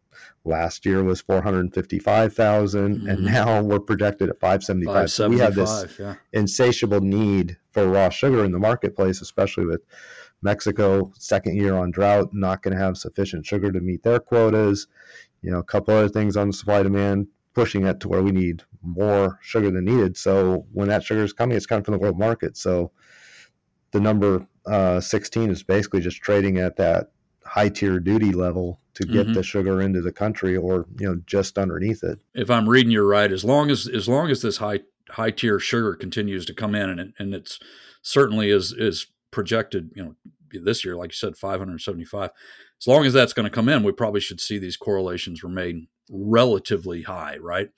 Last 0.49 0.87
year 0.87 1.05
was 1.05 1.21
455,000, 1.21 2.97
mm-hmm. 2.97 3.07
and 3.09 3.25
now 3.25 3.63
we're 3.63 3.81
projected 3.81 4.31
at 4.31 4.41
575. 4.41 4.93
575 4.93 5.11
so 5.11 5.29
we 5.29 5.39
have 5.39 5.55
this 5.55 5.99
yeah. 5.99 6.15
insatiable 6.33 7.01
need 7.01 7.59
for 7.73 7.87
raw 7.87 8.09
sugar 8.09 8.45
in 8.45 8.53
the 8.53 8.59
marketplace, 8.59 9.21
especially 9.21 9.67
with 9.67 9.83
Mexico, 10.43 11.13
second 11.17 11.57
year 11.57 11.75
on 11.75 11.91
drought, 11.91 12.31
not 12.33 12.63
going 12.63 12.77
to 12.77 12.83
have 12.83 12.97
sufficient 12.97 13.45
sugar 13.45 13.71
to 13.71 13.81
meet 13.81 14.03
their 14.03 14.19
quotas. 14.19 14.87
You 15.43 15.51
know, 15.51 15.59
a 15.59 15.65
couple 15.65 15.95
other 15.95 16.09
things 16.09 16.37
on 16.37 16.49
the 16.49 16.53
supply 16.53 16.83
demand 16.83 17.29
pushing 17.55 17.87
it 17.87 18.01
to 18.01 18.09
where 18.09 18.23
we 18.23 18.31
need 18.31 18.63
more 18.83 19.39
sugar 19.43 19.71
than 19.71 19.85
needed. 19.85 20.17
So 20.17 20.67
when 20.73 20.89
that 20.89 21.03
sugar 21.03 21.25
is 21.25 21.33
coming, 21.33 21.57
it's 21.57 21.67
coming 21.67 21.85
from 21.85 21.93
the 21.93 21.99
world 21.99 22.19
market. 22.19 22.57
So 22.57 22.93
the 23.91 24.01
number 24.01 24.47
uh, 24.67 25.01
16 25.01 25.51
is 25.51 25.63
basically 25.63 26.01
just 26.01 26.19
trading 26.19 26.59
at 26.59 26.77
that 26.77 27.11
high 27.45 27.69
tier 27.69 27.99
duty 27.99 28.33
level 28.33 28.81
to 28.99 29.07
get 29.07 29.27
mm-hmm. 29.27 29.35
the 29.35 29.43
sugar 29.43 29.81
into 29.81 30.01
the 30.01 30.13
country 30.13 30.57
or 30.57 30.87
you 30.99 31.07
know 31.07 31.21
just 31.27 31.59
underneath 31.59 32.03
it 32.03 32.19
if 32.35 32.51
i'm 32.51 32.69
reading 32.69 32.93
you 32.93 33.03
right 33.03 33.33
as 33.33 33.45
long 33.45 33.71
as 33.71 33.89
as 33.89 34.09
long 34.09 34.31
as 34.31 34.43
this 34.43 34.59
high 34.59 34.81
high 35.11 35.31
tier 35.31 35.59
sugar 35.59 35.95
continues 35.95 36.45
to 36.45 36.53
come 36.53 36.75
in 36.75 36.91
and 36.91 37.01
it, 37.01 37.15
and 37.19 37.35
it's 37.35 37.59
certainly 38.03 38.51
is 38.51 38.73
is 38.73 39.07
projected 39.31 39.91
you 39.95 40.05
know 40.05 40.15
this 40.51 40.85
year 40.85 40.97
like 40.97 41.11
you 41.11 41.17
said 41.17 41.37
575 41.37 42.31
as 42.81 42.87
long 42.87 43.05
as 43.05 43.13
that's 43.13 43.33
going 43.33 43.45
to 43.45 43.51
come 43.51 43.69
in 43.69 43.83
we 43.83 43.93
probably 43.93 44.21
should 44.21 44.41
see 44.41 44.59
these 44.59 44.77
correlations 44.77 45.43
remain 45.43 45.89
relatively 46.11 47.03
high, 47.03 47.37
right? 47.41 47.71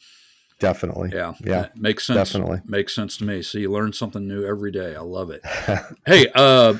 Definitely. 0.59 1.11
Yeah. 1.13 1.35
Yeah. 1.43 1.69
makes 1.75 2.07
sense. 2.07 2.31
Definitely. 2.31 2.61
Makes 2.67 2.95
sense 2.95 3.17
to 3.19 3.25
me. 3.25 3.43
So 3.43 3.59
you 3.59 3.71
learn 3.71 3.93
something 3.93 4.27
new 4.27 4.45
every 4.45 4.71
day. 4.71 4.95
I 4.95 5.01
love 5.01 5.31
it. 5.31 5.41
hey, 6.07 6.27
uh, 6.35 6.75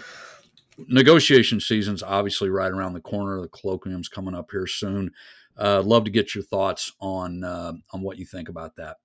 negotiation 0.89 1.61
season's 1.61 2.03
obviously 2.03 2.51
right 2.51 2.71
around 2.71 2.95
the 2.95 3.01
corner. 3.01 3.41
The 3.41 3.49
colloquium's 3.49 4.09
coming 4.09 4.35
up 4.35 4.51
here 4.51 4.67
soon. 4.67 5.13
Uh, 5.59 5.83
love 5.83 6.05
to 6.05 6.11
get 6.11 6.35
your 6.35 6.45
thoughts 6.45 6.93
on 7.01 7.45
uh, 7.45 7.73
on 7.93 8.03
what 8.03 8.19
you 8.19 8.25
think 8.25 8.49
about 8.49 8.77
that. 8.77 8.97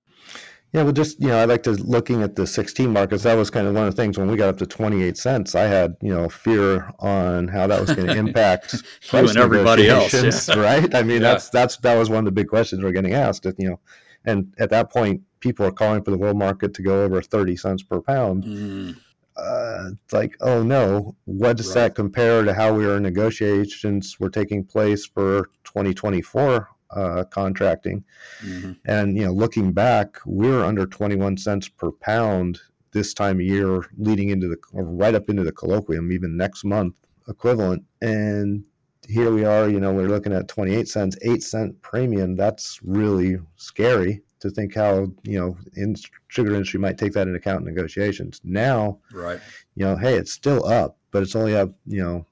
Yeah, 0.72 0.82
well, 0.82 0.92
just 0.92 1.20
you 1.20 1.28
know, 1.28 1.38
I 1.38 1.44
like 1.44 1.62
to 1.62 1.72
looking 1.72 2.22
at 2.22 2.36
the 2.36 2.46
16 2.46 2.90
markets. 2.92 3.22
That 3.22 3.34
was 3.34 3.50
kind 3.50 3.66
of 3.66 3.74
one 3.74 3.86
of 3.86 3.94
the 3.94 4.02
things 4.02 4.18
when 4.18 4.30
we 4.30 4.36
got 4.36 4.48
up 4.48 4.58
to 4.58 4.66
28 4.66 5.16
cents. 5.16 5.54
I 5.54 5.62
had 5.62 5.96
you 6.02 6.12
know 6.12 6.28
fear 6.28 6.90
on 6.98 7.48
how 7.48 7.66
that 7.66 7.80
was 7.80 7.94
going 7.94 8.08
to 8.08 8.16
impact 8.16 8.74
you 9.12 9.18
and 9.18 9.36
everybody 9.36 9.88
else, 9.88 10.12
yeah. 10.48 10.58
right? 10.58 10.94
I 10.94 11.02
mean, 11.02 11.22
yeah. 11.22 11.32
that's 11.32 11.50
that's 11.50 11.76
that 11.78 11.96
was 11.96 12.10
one 12.10 12.18
of 12.20 12.24
the 12.26 12.32
big 12.32 12.48
questions 12.48 12.82
we're 12.82 12.92
getting 12.92 13.14
asked. 13.14 13.46
You 13.58 13.70
know, 13.70 13.80
and 14.24 14.54
at 14.58 14.70
that 14.70 14.92
point, 14.92 15.22
people 15.40 15.64
are 15.64 15.72
calling 15.72 16.02
for 16.02 16.10
the 16.10 16.18
world 16.18 16.36
market 16.36 16.74
to 16.74 16.82
go 16.82 17.04
over 17.04 17.22
30 17.22 17.56
cents 17.56 17.82
per 17.82 18.00
pound. 18.00 18.44
Mm. 18.44 18.96
Uh, 19.36 19.90
it's 19.92 20.12
like, 20.12 20.36
oh 20.40 20.62
no, 20.62 21.14
what 21.24 21.56
does 21.56 21.68
right. 21.68 21.74
that 21.74 21.94
compare 21.94 22.42
to 22.44 22.54
how 22.54 22.72
we 22.72 22.86
were 22.86 22.98
negotiations 22.98 24.18
were 24.18 24.30
taking 24.30 24.64
place 24.64 25.04
for 25.06 25.50
2024 25.64 26.68
uh, 26.90 27.24
contracting. 27.24 28.04
Mm-hmm. 28.44 28.72
And 28.84 29.16
you 29.16 29.24
know, 29.24 29.32
looking 29.32 29.72
back, 29.72 30.18
we're 30.24 30.64
under 30.64 30.86
21 30.86 31.36
cents 31.36 31.68
per 31.68 31.90
pound 31.90 32.60
this 32.92 33.12
time 33.12 33.36
of 33.36 33.46
year, 33.46 33.82
leading 33.98 34.30
into 34.30 34.48
the 34.48 34.56
right 34.72 35.14
up 35.14 35.28
into 35.28 35.44
the 35.44 35.52
colloquium, 35.52 36.12
even 36.12 36.36
next 36.36 36.64
month 36.64 36.94
equivalent. 37.28 37.82
And 38.00 38.64
here 39.08 39.32
we 39.32 39.44
are, 39.44 39.68
you 39.68 39.80
know, 39.80 39.92
we're 39.92 40.08
looking 40.08 40.32
at 40.32 40.48
28 40.48 40.88
cents, 40.88 41.16
eight 41.22 41.42
cent 41.42 41.80
premium. 41.82 42.36
That's 42.36 42.80
really 42.82 43.38
scary 43.56 44.22
to 44.48 44.54
think 44.54 44.74
how 44.74 45.06
you 45.22 45.38
know 45.38 45.56
in 45.74 45.96
sugar 46.28 46.52
industry 46.54 46.80
might 46.80 46.98
take 46.98 47.12
that 47.12 47.26
into 47.26 47.38
account 47.38 47.60
in 47.60 47.74
negotiations. 47.74 48.40
Now, 48.44 48.98
right? 49.12 49.40
You 49.74 49.86
know, 49.86 49.96
hey, 49.96 50.14
it's 50.14 50.32
still 50.32 50.66
up, 50.66 50.98
but 51.10 51.22
it's 51.22 51.36
only 51.36 51.56
up, 51.56 51.70
you 51.86 52.02
know, 52.02 52.26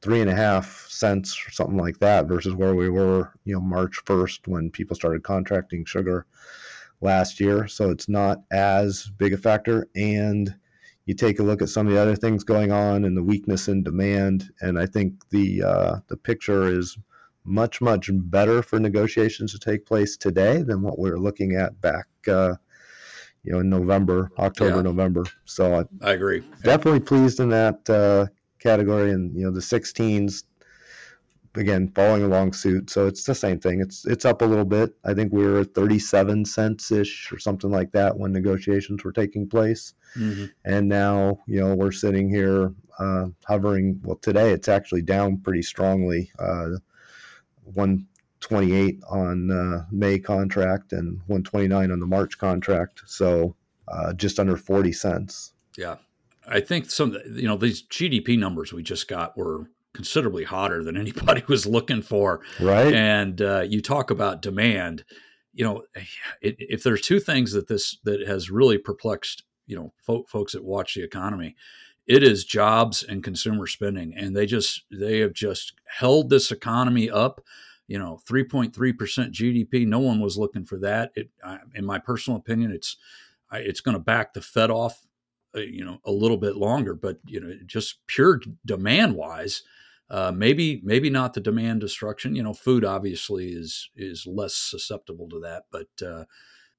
three 0.00 0.20
and 0.20 0.30
a 0.30 0.34
half 0.34 0.86
cents 0.88 1.36
or 1.46 1.50
something 1.50 1.76
like 1.76 1.98
that 1.98 2.26
versus 2.26 2.54
where 2.54 2.74
we 2.74 2.88
were, 2.88 3.32
you 3.44 3.54
know, 3.54 3.60
March 3.60 4.04
1st 4.04 4.46
when 4.46 4.70
people 4.70 4.94
started 4.94 5.22
contracting 5.22 5.84
sugar 5.84 6.26
last 7.00 7.40
year. 7.40 7.66
So 7.66 7.90
it's 7.90 8.08
not 8.08 8.38
as 8.50 9.10
big 9.18 9.32
a 9.32 9.36
factor. 9.36 9.88
And 9.96 10.54
you 11.06 11.14
take 11.14 11.38
a 11.38 11.42
look 11.42 11.62
at 11.62 11.68
some 11.68 11.86
of 11.86 11.92
the 11.92 12.00
other 12.00 12.16
things 12.16 12.44
going 12.44 12.70
on 12.70 13.04
and 13.04 13.16
the 13.16 13.22
weakness 13.22 13.68
in 13.68 13.82
demand. 13.82 14.50
And 14.60 14.78
I 14.78 14.86
think 14.86 15.28
the 15.30 15.62
uh, 15.62 15.96
the 16.08 16.16
picture 16.16 16.68
is 16.68 16.98
much 17.48 17.80
much 17.80 18.10
better 18.12 18.62
for 18.62 18.78
negotiations 18.78 19.52
to 19.52 19.58
take 19.58 19.86
place 19.86 20.16
today 20.16 20.62
than 20.62 20.82
what 20.82 20.98
we 20.98 21.10
were 21.10 21.18
looking 21.18 21.54
at 21.54 21.80
back. 21.80 22.06
Uh, 22.26 22.54
you 23.44 23.52
know, 23.52 23.60
in 23.60 23.70
November, 23.70 24.30
October, 24.38 24.76
yeah. 24.76 24.82
November. 24.82 25.24
So 25.44 25.80
I, 25.80 26.08
I 26.08 26.12
agree. 26.12 26.42
Definitely 26.62 27.00
pleased 27.00 27.40
in 27.40 27.48
that 27.50 27.88
uh, 27.88 28.26
category, 28.58 29.12
and 29.12 29.34
you 29.34 29.44
know 29.44 29.50
the 29.50 29.60
16s 29.60 30.42
again 31.54 31.88
following 31.94 32.24
along 32.24 32.52
suit. 32.52 32.90
So 32.90 33.06
it's 33.06 33.24
the 33.24 33.34
same 33.34 33.58
thing. 33.58 33.80
It's 33.80 34.04
it's 34.06 34.24
up 34.24 34.42
a 34.42 34.44
little 34.44 34.64
bit. 34.64 34.94
I 35.04 35.14
think 35.14 35.32
we 35.32 35.46
were 35.46 35.64
37 35.64 36.44
cents 36.44 36.90
ish 36.90 37.32
or 37.32 37.38
something 37.38 37.70
like 37.70 37.92
that 37.92 38.16
when 38.16 38.32
negotiations 38.32 39.04
were 39.04 39.12
taking 39.12 39.48
place, 39.48 39.94
mm-hmm. 40.16 40.46
and 40.64 40.88
now 40.88 41.38
you 41.46 41.60
know 41.60 41.74
we're 41.74 41.92
sitting 41.92 42.28
here 42.28 42.74
uh, 42.98 43.26
hovering. 43.46 44.00
Well, 44.02 44.16
today 44.16 44.50
it's 44.50 44.68
actually 44.68 45.02
down 45.02 45.38
pretty 45.38 45.62
strongly. 45.62 46.30
Uh, 46.38 46.78
128 47.74 49.02
on 49.10 49.50
uh, 49.50 49.84
May 49.90 50.18
contract 50.18 50.92
and 50.92 51.18
129 51.26 51.90
on 51.90 52.00
the 52.00 52.06
March 52.06 52.38
contract. 52.38 53.02
So 53.06 53.54
uh, 53.88 54.12
just 54.12 54.38
under 54.38 54.56
40 54.56 54.92
cents. 54.92 55.52
Yeah. 55.76 55.96
I 56.46 56.60
think 56.60 56.90
some, 56.90 57.16
you 57.30 57.46
know, 57.46 57.56
these 57.56 57.82
GDP 57.82 58.38
numbers 58.38 58.72
we 58.72 58.82
just 58.82 59.08
got 59.08 59.36
were 59.36 59.70
considerably 59.94 60.44
hotter 60.44 60.82
than 60.82 60.96
anybody 61.00 61.42
was 61.48 61.66
looking 61.66 62.02
for. 62.02 62.40
Right. 62.60 62.92
And 62.92 63.40
uh, 63.40 63.64
you 63.68 63.82
talk 63.82 64.10
about 64.10 64.42
demand. 64.42 65.04
You 65.52 65.64
know, 65.64 65.82
it, 66.40 66.56
if 66.58 66.82
there's 66.82 67.00
two 67.00 67.20
things 67.20 67.52
that 67.52 67.68
this 67.68 67.98
that 68.04 68.26
has 68.26 68.50
really 68.50 68.78
perplexed, 68.78 69.42
you 69.66 69.76
know, 69.76 69.92
folk, 70.00 70.28
folks 70.28 70.52
that 70.52 70.64
watch 70.64 70.94
the 70.94 71.02
economy, 71.02 71.56
it 72.08 72.22
is 72.22 72.44
jobs 72.44 73.02
and 73.02 73.22
consumer 73.22 73.66
spending, 73.66 74.14
and 74.16 74.34
they 74.34 74.46
just 74.46 74.82
they 74.90 75.18
have 75.20 75.34
just 75.34 75.74
held 75.86 76.30
this 76.30 76.50
economy 76.50 77.10
up. 77.10 77.42
You 77.86 77.98
know, 77.98 78.20
3.3% 78.28 78.72
GDP. 78.72 79.86
No 79.86 79.98
one 79.98 80.20
was 80.20 80.36
looking 80.36 80.66
for 80.66 80.78
that. 80.80 81.10
It, 81.14 81.30
in 81.74 81.86
my 81.86 81.98
personal 81.98 82.38
opinion, 82.38 82.70
it's 82.70 82.96
it's 83.52 83.80
going 83.80 83.94
to 83.94 84.02
back 84.02 84.34
the 84.34 84.42
Fed 84.42 84.70
off 84.70 85.06
uh, 85.56 85.60
you 85.60 85.84
know 85.84 85.98
a 86.04 86.12
little 86.12 86.36
bit 86.36 86.56
longer 86.56 86.92
but 86.92 87.18
you 87.26 87.40
know 87.40 87.50
just 87.64 88.06
pure 88.06 88.38
demand 88.66 89.14
wise 89.14 89.62
uh, 90.10 90.30
maybe 90.30 90.82
maybe 90.84 91.08
not 91.08 91.32
the 91.32 91.40
demand 91.40 91.80
destruction 91.80 92.34
you 92.34 92.42
know 92.42 92.52
food 92.52 92.84
obviously 92.84 93.48
is 93.48 93.88
is 93.96 94.26
less 94.26 94.54
susceptible 94.54 95.26
to 95.26 95.40
that 95.40 95.64
but 95.70 95.88
uh, 96.06 96.24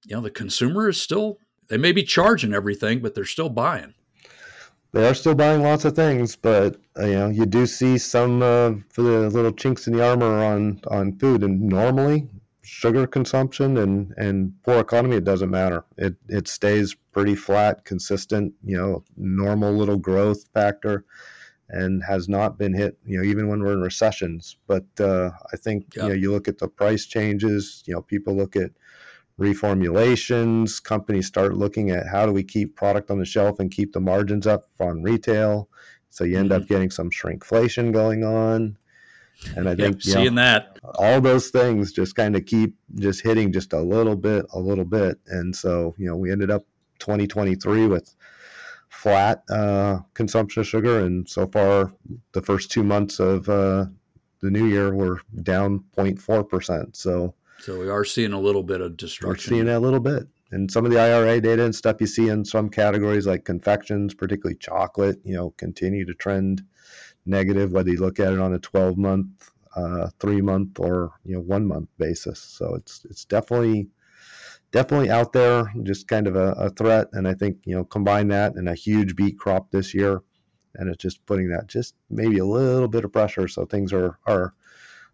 you 0.06 0.16
know 0.16 0.22
the 0.22 0.30
consumer 0.30 0.88
is 0.88 1.02
still 1.02 1.40
they 1.68 1.78
may 1.78 1.92
be 1.92 2.04
charging 2.04 2.54
everything 2.54 3.00
but 3.00 3.16
they're 3.16 3.26
still 3.26 3.50
buying 3.50 3.96
they 4.92 5.08
are 5.08 5.14
still 5.14 5.36
buying 5.36 5.62
lots 5.62 5.86
of 5.86 5.96
things 5.96 6.36
but 6.36 6.78
uh, 6.98 7.06
you 7.06 7.14
know 7.14 7.30
you 7.30 7.46
do 7.46 7.66
see 7.66 7.98
some 7.98 8.42
uh, 8.42 8.72
for 8.90 9.02
the 9.02 9.30
little 9.30 9.52
chinks 9.52 9.88
in 9.88 9.94
the 9.94 10.06
armor 10.06 10.44
on 10.44 10.82
on 10.90 11.18
food 11.18 11.44
and 11.44 11.62
normally 11.62 12.28
sugar 12.70 13.08
consumption 13.08 13.78
and 13.78 14.14
and 14.18 14.54
poor 14.64 14.80
economy, 14.80 15.18
it 15.18 15.24
doesn't 15.24 15.50
matter. 15.50 15.84
It 15.98 16.16
it 16.28 16.48
stays 16.48 16.96
pretty 17.12 17.36
flat, 17.36 17.84
consistent. 17.86 18.54
You 18.64 18.78
know, 18.78 19.04
normal 19.18 19.74
little 19.74 19.98
growth 19.98 20.46
factor, 20.54 21.06
and 21.70 22.04
has 22.04 22.30
not 22.30 22.58
been 22.58 22.74
hit. 22.74 22.98
You 23.06 23.18
know, 23.18 23.24
even 23.24 23.48
when 23.48 23.64
we're 23.64 23.74
in 23.74 23.82
recessions. 23.82 24.58
But 24.68 24.86
uh, 25.00 25.32
I 25.52 25.58
think 25.58 25.96
you 25.96 26.04
know 26.04 26.14
you 26.14 26.32
look 26.32 26.48
at 26.48 26.60
the 26.60 26.68
price 26.68 27.06
changes. 27.06 27.84
You 27.86 27.96
know, 27.96 28.02
people 28.02 28.36
look 28.36 28.56
at 28.56 28.72
reformulations. 29.40 30.84
Companies 30.84 31.28
start 31.28 31.56
looking 31.56 31.90
at 31.90 32.08
how 32.08 32.26
do 32.26 32.32
we 32.32 32.44
keep 32.44 32.76
product 32.76 33.10
on 33.10 33.20
the 33.20 33.26
shelf 33.26 33.60
and 33.60 33.72
keep 33.72 33.94
the 33.94 34.00
margins 34.00 34.46
up 34.46 34.66
on 34.80 35.02
retail. 35.02 35.70
So 36.10 36.24
you 36.24 36.38
end 36.38 36.52
mm-hmm. 36.52 36.64
up 36.64 36.68
getting 36.68 36.92
some 36.92 37.10
shrinkflation 37.10 37.94
going 37.94 38.24
on. 38.24 38.78
And 39.56 39.70
I 39.70 39.76
think 39.76 39.96
yep, 39.96 40.02
seeing 40.02 40.36
know, 40.36 40.42
that 40.42 40.80
all 40.96 41.22
those 41.22 41.50
things 41.50 41.94
just 41.94 42.16
kind 42.16 42.36
of 42.36 42.46
keep 42.46 42.76
just 42.96 43.22
hitting 43.22 43.54
just 43.54 43.72
a 43.72 43.80
little 43.80 44.18
bit, 44.18 44.46
a 44.54 44.60
little 44.60 44.84
bit. 44.84 45.18
And 45.28 45.56
so, 45.56 45.96
you 45.98 46.08
know, 46.08 46.18
we 46.18 46.32
ended 46.32 46.52
up 46.52 46.66
2023 47.00 47.88
with 47.88 48.14
flat 48.90 49.44
uh, 49.50 50.00
consumption 50.14 50.62
of 50.62 50.68
sugar, 50.68 51.00
and 51.00 51.28
so 51.30 51.48
far 51.48 51.94
the 52.34 52.42
first 52.42 52.72
two 52.72 52.84
months 52.84 53.20
of 53.20 53.48
uh, 53.48 53.86
the 54.42 54.52
new 54.52 54.66
year 54.66 54.94
were 54.94 55.22
down 55.44 55.84
0.4 55.98 56.50
percent. 56.50 56.96
So, 56.96 57.34
so 57.62 57.80
we 57.80 57.90
are 57.90 58.06
seeing 58.06 58.34
a 58.34 58.40
little 58.40 58.64
bit 58.64 58.82
of 58.82 58.98
destruction. 58.98 59.30
We're 59.30 59.58
seeing 59.58 59.66
that 59.66 59.78
a 59.78 59.80
little 59.80 60.00
bit, 60.00 60.28
and 60.52 60.72
some 60.72 60.86
of 60.86 60.92
the 60.92 61.00
IRI 61.00 61.42
data 61.42 61.64
and 61.64 61.76
stuff 61.76 61.98
you 62.00 62.08
see 62.08 62.30
in 62.30 62.46
some 62.46 62.70
categories 62.70 63.28
like 63.28 63.46
confections, 63.46 64.14
particularly 64.14 64.58
chocolate, 64.58 65.20
you 65.24 65.36
know, 65.36 65.52
continue 65.52 66.06
to 66.06 66.14
trend 66.14 66.64
negative. 67.26 67.72
Whether 67.72 67.92
you 67.92 68.00
look 68.00 68.20
at 68.20 68.34
it 68.34 68.40
on 68.40 68.54
a 68.54 68.60
12 68.60 68.98
month, 68.98 69.52
uh, 69.76 70.10
three 70.20 70.42
month, 70.42 70.80
or 70.80 71.12
you 71.26 71.36
know 71.36 71.42
one 71.42 71.66
month 71.66 71.90
basis, 71.98 72.40
so 72.40 72.76
it's 72.76 73.06
it's 73.10 73.26
definitely 73.26 73.90
definitely 74.72 75.10
out 75.10 75.34
there, 75.34 75.72
just 75.84 76.08
kind 76.08 76.28
of 76.28 76.36
a, 76.36 76.52
a, 76.52 76.70
threat. 76.70 77.08
And 77.14 77.28
I 77.28 77.34
think, 77.34 77.58
you 77.66 77.76
know, 77.76 77.84
combine 77.84 78.28
that 78.28 78.54
and 78.54 78.70
a 78.70 78.76
huge 78.76 79.16
beet 79.16 79.40
crop 79.40 79.72
this 79.72 79.96
year, 79.96 80.22
and 80.76 80.90
it's 80.90 81.02
just 81.02 81.26
putting 81.26 81.50
that 81.50 81.66
just 81.66 81.96
maybe 82.10 82.38
a 82.38 82.46
little 82.46 82.88
bit 82.88 83.04
of 83.04 83.12
pressure. 83.12 83.48
So 83.48 83.66
things 83.66 83.92
are, 83.92 84.20
are 84.28 84.54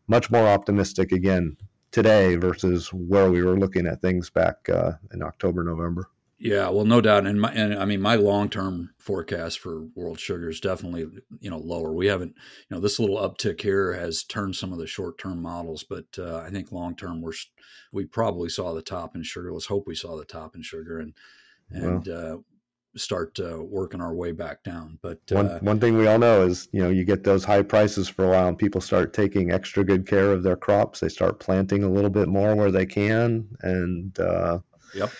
much 0.07 0.29
more 0.29 0.45
optimistic 0.45 1.13
again 1.13 1.55
today 1.95 2.35
versus 2.35 2.91
where 2.91 3.31
we 3.31 3.41
were 3.41 3.57
looking 3.57 3.87
at 3.87 4.01
things 4.01 4.29
back 4.29 4.67
uh, 4.67 4.91
in 5.13 5.23
October, 5.23 5.63
November. 5.63 6.09
Yeah, 6.37 6.67
well, 6.67 6.83
no 6.83 6.99
doubt, 6.99 7.25
and 7.25 7.39
my 7.39 7.49
and 7.53 7.73
I 7.73 7.85
mean 7.85 8.01
my 8.01 8.15
long 8.15 8.49
term 8.49 8.89
forecast 8.97 9.59
for 9.59 9.85
world 9.95 10.19
sugar 10.19 10.49
is 10.49 10.59
definitely 10.59 11.07
you 11.39 11.49
know 11.49 11.57
lower. 11.57 11.93
We 11.93 12.07
haven't 12.07 12.35
you 12.69 12.75
know 12.75 12.81
this 12.81 12.99
little 12.99 13.15
uptick 13.15 13.61
here 13.61 13.93
has 13.93 14.25
turned 14.25 14.57
some 14.57 14.73
of 14.73 14.77
the 14.77 14.87
short 14.87 15.17
term 15.17 15.41
models, 15.41 15.85
but 15.89 16.07
uh, 16.19 16.39
I 16.45 16.49
think 16.49 16.73
long 16.73 16.97
term 16.97 17.21
we're 17.21 17.31
we 17.93 18.03
probably 18.03 18.49
saw 18.49 18.73
the 18.73 18.81
top 18.81 19.15
in 19.15 19.23
sugar. 19.23 19.53
Let's 19.53 19.67
hope 19.67 19.87
we 19.87 19.95
saw 19.95 20.17
the 20.17 20.25
top 20.25 20.57
in 20.57 20.61
sugar 20.61 20.99
and 20.99 21.13
and 21.71 22.05
well, 22.05 22.33
uh, 22.33 22.37
start 22.97 23.39
uh, 23.39 23.61
working 23.61 24.01
our 24.01 24.13
way 24.13 24.31
back 24.31 24.63
down. 24.63 24.97
But 25.01 25.19
one 25.29 25.47
uh, 25.47 25.59
one 25.59 25.79
thing 25.79 25.97
we 25.97 26.07
all 26.07 26.19
know 26.19 26.41
is 26.43 26.67
you 26.71 26.81
know 26.81 26.89
you 26.89 27.05
get 27.05 27.23
those 27.23 27.43
high 27.43 27.61
prices 27.61 28.07
for 28.07 28.25
a 28.25 28.29
while, 28.29 28.47
and 28.47 28.57
people 28.57 28.81
start 28.81 29.13
taking 29.13 29.51
extra 29.51 29.83
good 29.83 30.07
care 30.07 30.31
of 30.31 30.43
their 30.43 30.55
crops. 30.55 30.99
They 30.99 31.09
start 31.09 31.39
planting 31.39 31.83
a 31.83 31.89
little 31.89 32.09
bit 32.09 32.27
more 32.27 32.55
where 32.55 32.71
they 32.71 32.85
can, 32.85 33.47
and 33.61 34.19
uh, 34.19 34.59
yep 34.93 35.11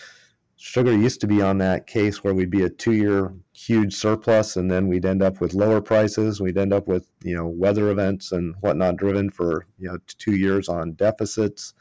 sugar 0.56 0.96
used 0.96 1.20
to 1.20 1.26
be 1.26 1.42
on 1.42 1.58
that 1.58 1.86
case 1.86 2.24
where 2.24 2.34
we'd 2.34 2.50
be 2.50 2.64
a 2.64 2.68
two 2.68 2.94
year 2.94 3.32
huge 3.52 3.94
surplus 3.94 4.56
and 4.56 4.70
then 4.70 4.88
we'd 4.88 5.04
end 5.04 5.22
up 5.22 5.40
with 5.40 5.54
lower 5.54 5.80
prices 5.80 6.40
we'd 6.40 6.56
end 6.56 6.72
up 6.72 6.88
with 6.88 7.08
you 7.22 7.36
know 7.36 7.46
weather 7.46 7.90
events 7.90 8.32
and 8.32 8.54
whatnot 8.60 8.96
driven 8.96 9.30
for 9.30 9.66
you 9.78 9.86
know 9.86 9.98
two 10.18 10.34
years 10.34 10.68
on 10.68 10.92
deficits 10.94 11.74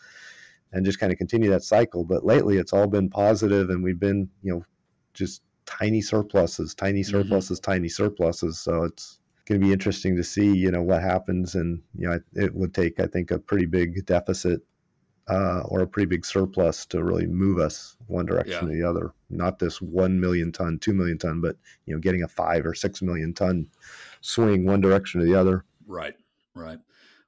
and 0.73 0.85
just 0.85 0.99
kind 0.99 1.11
of 1.11 1.17
continue 1.17 1.49
that 1.49 1.63
cycle 1.63 2.03
but 2.03 2.25
lately 2.25 2.57
it's 2.57 2.73
all 2.73 2.85
been 2.85 3.09
positive 3.09 3.69
and 3.69 3.81
we've 3.81 3.99
been 3.99 4.29
you 4.43 4.53
know 4.53 4.63
just 5.13 5.41
tiny 5.65 6.01
surpluses 6.01 6.73
tiny 6.73 7.01
mm-hmm. 7.01 7.11
surpluses 7.11 7.59
mm-hmm. 7.59 7.71
tiny 7.71 7.89
surpluses 7.89 8.59
so 8.59 8.83
it's 8.83 9.19
going 9.45 9.59
to 9.59 9.65
be 9.67 9.73
interesting 9.73 10.15
to 10.15 10.23
see 10.23 10.55
you 10.55 10.71
know 10.71 10.81
what 10.81 11.01
happens 11.01 11.55
and 11.55 11.81
you 11.97 12.07
know 12.07 12.19
it 12.33 12.53
would 12.53 12.73
take 12.73 12.99
i 12.99 13.05
think 13.05 13.31
a 13.31 13.39
pretty 13.39 13.65
big 13.65 14.05
deficit 14.05 14.61
uh, 15.27 15.61
or 15.65 15.81
a 15.81 15.87
pretty 15.87 16.05
big 16.05 16.25
surplus 16.25 16.85
to 16.85 17.03
really 17.03 17.25
move 17.25 17.59
us 17.59 17.97
one 18.07 18.25
direction 18.25 18.67
yeah. 18.67 18.73
or 18.73 18.75
the 18.75 18.83
other. 18.83 19.13
Not 19.29 19.59
this 19.59 19.81
one 19.81 20.19
million 20.19 20.51
ton, 20.51 20.77
two 20.79 20.93
million 20.93 21.17
ton, 21.17 21.41
but 21.41 21.57
you 21.85 21.93
know, 21.93 21.99
getting 21.99 22.23
a 22.23 22.27
five 22.27 22.65
or 22.65 22.73
six 22.73 23.01
million 23.01 23.33
ton 23.33 23.67
swing 24.21 24.65
one 24.65 24.81
direction 24.81 25.21
or 25.21 25.25
the 25.25 25.35
other. 25.35 25.65
Right, 25.87 26.15
right. 26.53 26.79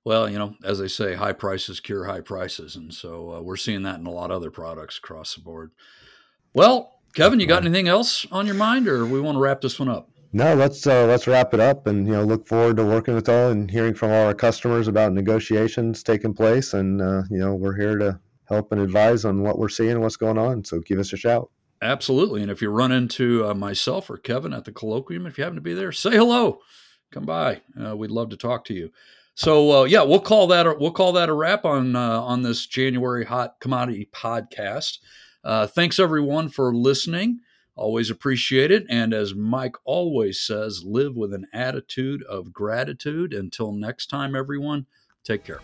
Well, 0.03 0.29
you 0.29 0.37
know, 0.37 0.55
as 0.63 0.79
they 0.79 0.87
say, 0.87 1.15
high 1.15 1.33
prices 1.33 1.79
cure 1.79 2.05
high 2.05 2.21
prices, 2.21 2.75
and 2.75 2.93
so 2.93 3.33
uh, 3.33 3.41
we're 3.41 3.57
seeing 3.57 3.83
that 3.83 3.99
in 3.99 4.05
a 4.05 4.11
lot 4.11 4.31
of 4.31 4.37
other 4.37 4.51
products 4.51 4.97
across 4.97 5.35
the 5.35 5.41
board. 5.41 5.71
Well, 6.53 6.96
Kevin, 7.13 7.39
you 7.39 7.47
got 7.47 7.65
anything 7.65 7.87
else 7.87 8.25
on 8.31 8.45
your 8.45 8.55
mind, 8.55 8.87
or 8.87 9.05
we 9.05 9.19
want 9.19 9.35
to 9.35 9.39
wrap 9.39 9.61
this 9.61 9.79
one 9.79 9.89
up? 9.89 10.09
no, 10.33 10.53
let's 10.55 10.85
uh, 10.85 11.05
let's 11.05 11.25
wrap 11.27 11.53
it 11.53 11.59
up, 11.59 11.87
and 11.87 12.05
you 12.05 12.13
know, 12.13 12.23
look 12.23 12.47
forward 12.47 12.77
to 12.77 12.85
working 12.85 13.15
with 13.15 13.29
all 13.29 13.49
and 13.49 13.71
hearing 13.71 13.93
from 13.93 14.11
all 14.11 14.27
our 14.27 14.33
customers 14.33 14.87
about 14.87 15.13
negotiations 15.13 16.03
taking 16.03 16.33
place, 16.33 16.73
and 16.73 17.01
uh, 17.01 17.23
you 17.29 17.37
know, 17.39 17.55
we're 17.55 17.75
here 17.75 17.97
to 17.97 18.19
help 18.45 18.71
and 18.71 18.81
advise 18.81 19.25
on 19.25 19.41
what 19.41 19.57
we're 19.57 19.69
seeing 19.69 19.91
and 19.91 20.01
what's 20.01 20.17
going 20.17 20.37
on. 20.37 20.63
So 20.63 20.79
give 20.79 20.99
us 20.99 21.11
a 21.13 21.17
shout. 21.17 21.49
Absolutely, 21.81 22.41
and 22.41 22.51
if 22.51 22.61
you 22.61 22.69
run 22.69 22.91
into 22.91 23.47
uh, 23.47 23.53
myself 23.53 24.09
or 24.09 24.17
Kevin 24.17 24.53
at 24.53 24.65
the 24.65 24.71
colloquium, 24.71 25.27
if 25.27 25.37
you 25.37 25.43
happen 25.43 25.55
to 25.55 25.61
be 25.61 25.73
there, 25.73 25.91
say 25.91 26.11
hello, 26.11 26.59
come 27.11 27.25
by. 27.25 27.61
Uh, 27.79 27.95
we'd 27.95 28.11
love 28.11 28.29
to 28.29 28.37
talk 28.37 28.65
to 28.65 28.73
you. 28.73 28.91
So 29.33 29.81
uh, 29.81 29.83
yeah, 29.85 30.03
we'll 30.03 30.19
call 30.19 30.47
that 30.47 30.67
a, 30.67 30.75
we'll 30.77 30.91
call 30.91 31.13
that 31.13 31.29
a 31.29 31.33
wrap 31.33 31.63
on 31.63 31.95
uh, 31.95 32.21
on 32.21 32.41
this 32.41 32.65
January 32.65 33.25
hot 33.25 33.59
commodity 33.59 34.09
podcast. 34.11 34.97
Uh, 35.47 35.65
thanks 35.65 35.97
everyone 35.97 36.49
for 36.49 36.75
listening. 36.75 37.39
Always 37.77 38.09
appreciate 38.09 38.69
it. 38.69 38.85
And 38.89 39.13
as 39.13 39.33
Mike 39.33 39.77
always 39.85 40.41
says, 40.41 40.83
live 40.83 41.15
with 41.15 41.33
an 41.33 41.47
attitude 41.53 42.21
of 42.23 42.51
gratitude. 42.51 43.33
Until 43.33 43.71
next 43.71 44.07
time, 44.07 44.35
everyone, 44.35 44.87
take 45.23 45.45
care. 45.45 45.61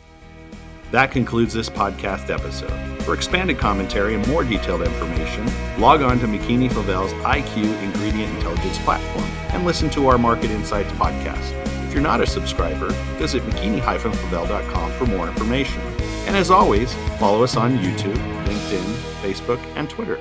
That 0.91 1.12
concludes 1.12 1.54
this 1.54 1.69
podcast 1.69 2.30
episode. 2.30 2.72
For 3.04 3.13
expanded 3.13 3.58
commentary 3.58 4.15
and 4.15 4.26
more 4.30 4.46
detailed 4.46 4.84
information, 4.84 5.46
log 5.78 6.02
on 6.02 6.17
to 6.19 6.28
McKeany 6.28 6.72
Flavell's 6.72 7.12
IQ 7.26 7.84
Ingredient 7.84 8.34
Intelligence 8.36 8.78
platform 8.80 9.26
and 9.50 9.65
listen 9.65 9.89
to 9.89 10.08
our 10.08 10.17
Market 10.17 10.52
Insights 10.52 10.91
podcast. 10.93 11.52
If 11.88 11.93
you're 11.93 12.02
not 12.02 12.22
a 12.22 12.28
subscriber, 12.28 12.89
visit 13.17 13.43
mckeany-flavell.com 13.43 14.91
for 14.93 15.06
more 15.08 15.28
information. 15.28 15.93
And 16.26 16.36
as 16.36 16.50
always, 16.50 16.94
follow 17.20 17.44
us 17.44 17.56
on 17.58 17.78
YouTube, 17.78 18.18
LinkedIn, 18.46 18.94
Facebook, 19.22 19.60
and 19.76 19.90
Twitter. 19.90 20.20